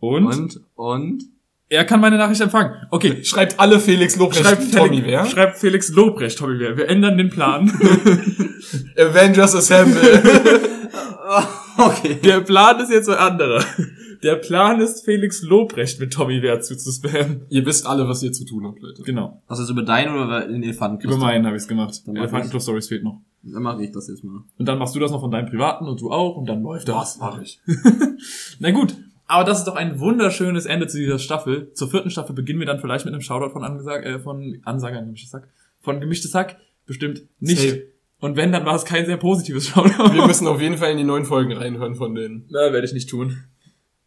[0.00, 0.26] Und?
[0.26, 1.24] Und, und?
[1.68, 2.74] Er kann meine Nachricht empfangen.
[2.90, 5.26] Okay, Schreibt alle Felix Lobrecht schreibt Tommy Felix, wer?
[5.26, 6.76] schreibt Felix Lobrecht Tommy wer.
[6.76, 7.68] Wir ändern den Plan.
[8.96, 10.60] Avengers Assemble.
[11.76, 12.20] Okay.
[12.22, 13.64] Der Plan ist jetzt ein anderer.
[14.22, 17.46] Der Plan ist, Felix Lobrecht mit Tommy wer zuzuspammen.
[17.48, 19.02] Ihr wisst alle, was ihr zu tun habt, Leute.
[19.02, 19.42] Genau.
[19.48, 21.02] Hast du das über deinen oder über den Elefanten?
[21.02, 22.00] Über meinen habe ich es gemacht.
[22.06, 23.20] Elefantenclub Stories fehlt noch.
[23.52, 24.42] Dann mache ich das jetzt mal.
[24.58, 26.88] Und dann machst du das noch von deinem privaten und du auch und dann läuft
[26.88, 27.18] das.
[27.18, 27.60] mach ich.
[28.58, 31.72] Na gut, aber das ist doch ein wunderschönes Ende zu dieser Staffel.
[31.74, 35.00] Zur vierten Staffel beginnen wir dann vielleicht mit einem Shoutout von Angesag, äh, von Ansager
[35.02, 35.48] gemischtes Hack.
[35.80, 37.60] Von gemischtes Hack bestimmt nicht.
[37.60, 37.82] Safe.
[38.20, 40.14] Und wenn, dann war es kein sehr positives Shoutout.
[40.14, 42.46] Wir müssen auf jeden Fall in die neuen Folgen reinhören von denen.
[42.48, 43.44] Na, werde ich nicht tun.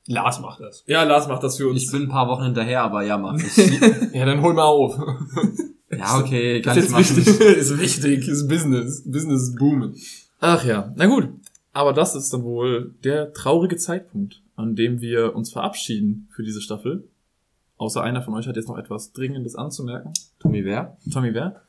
[0.08, 0.84] Lars macht das.
[0.88, 1.84] Ja, Lars macht das für uns.
[1.84, 3.58] Ich bin ein paar Wochen hinterher, aber ja, mach ich.
[4.14, 4.98] Ja, dann hol mal auf.
[5.92, 7.18] ja, okay, kann Das ich machen.
[7.18, 7.40] wichtig.
[7.58, 9.04] ist wichtig, ist Business.
[9.06, 9.96] Business ist boomen.
[10.40, 11.30] Ach ja, na gut.
[11.74, 16.62] Aber das ist dann wohl der traurige Zeitpunkt, an dem wir uns verabschieden für diese
[16.62, 17.08] Staffel.
[17.78, 20.12] Außer einer von euch hat jetzt noch etwas Dringendes anzumerken.
[20.40, 20.98] Tommy, wer?
[21.14, 21.62] Tommy wer?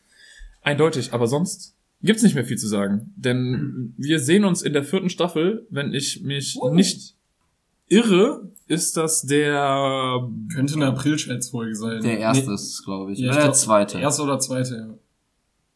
[0.63, 3.13] Eindeutig, aber sonst gibt's nicht mehr viel zu sagen.
[3.17, 7.15] Denn wir sehen uns in der vierten Staffel, wenn ich mich nicht
[7.89, 10.21] irre, ist das der
[10.55, 12.03] Könnte eine April-Schätzfolge sein.
[12.03, 13.19] Der erste ist, glaube ich.
[13.19, 13.99] Ja, oder ich der glaub, zweite.
[13.99, 14.99] Erste oder zweite,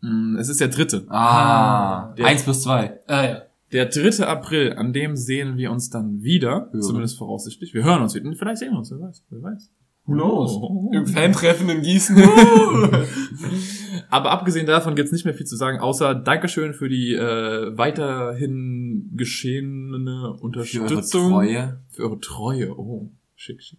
[0.03, 0.09] ja.
[0.09, 1.07] mh, es ist der dritte.
[1.09, 3.01] Ah, Der- eins plus zwei.
[3.07, 3.43] Ah ja.
[3.73, 4.27] Der 3.
[4.27, 6.81] April, an dem sehen wir uns dann wieder, Ja.
[6.81, 7.73] zumindest voraussichtlich.
[7.73, 8.31] Wir hören uns wieder.
[8.35, 9.71] Vielleicht sehen wir uns, wer weiß, wer weiß.
[10.07, 10.53] Who knows?
[10.61, 10.91] Oh.
[10.93, 12.17] Im Fan-Treffen in Gießen.
[14.11, 19.11] Aber abgesehen davon gibt's nicht mehr viel zu sagen, außer Dankeschön für die äh, weiterhin
[19.17, 21.31] geschehene Für eure Unterstützung.
[21.31, 21.81] Treue.
[21.91, 22.79] Für eure Treue.
[22.79, 23.79] Oh, schick, schick.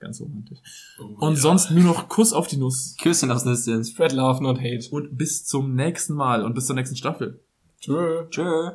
[0.00, 0.58] Ganz romantisch.
[0.98, 1.40] Oh, Und ja.
[1.40, 2.96] sonst nur noch Kuss auf die Nuss.
[3.00, 3.84] Küsschen aus Nüsschen.
[3.84, 4.88] Spread love, not hate.
[4.90, 7.38] Und bis zum nächsten Mal und bis zur nächsten Staffel.
[7.80, 8.24] Tschö.
[8.30, 8.70] Tschö.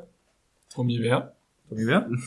[0.70, 1.36] Tommy, wer?
[1.68, 2.08] Tommy, wer?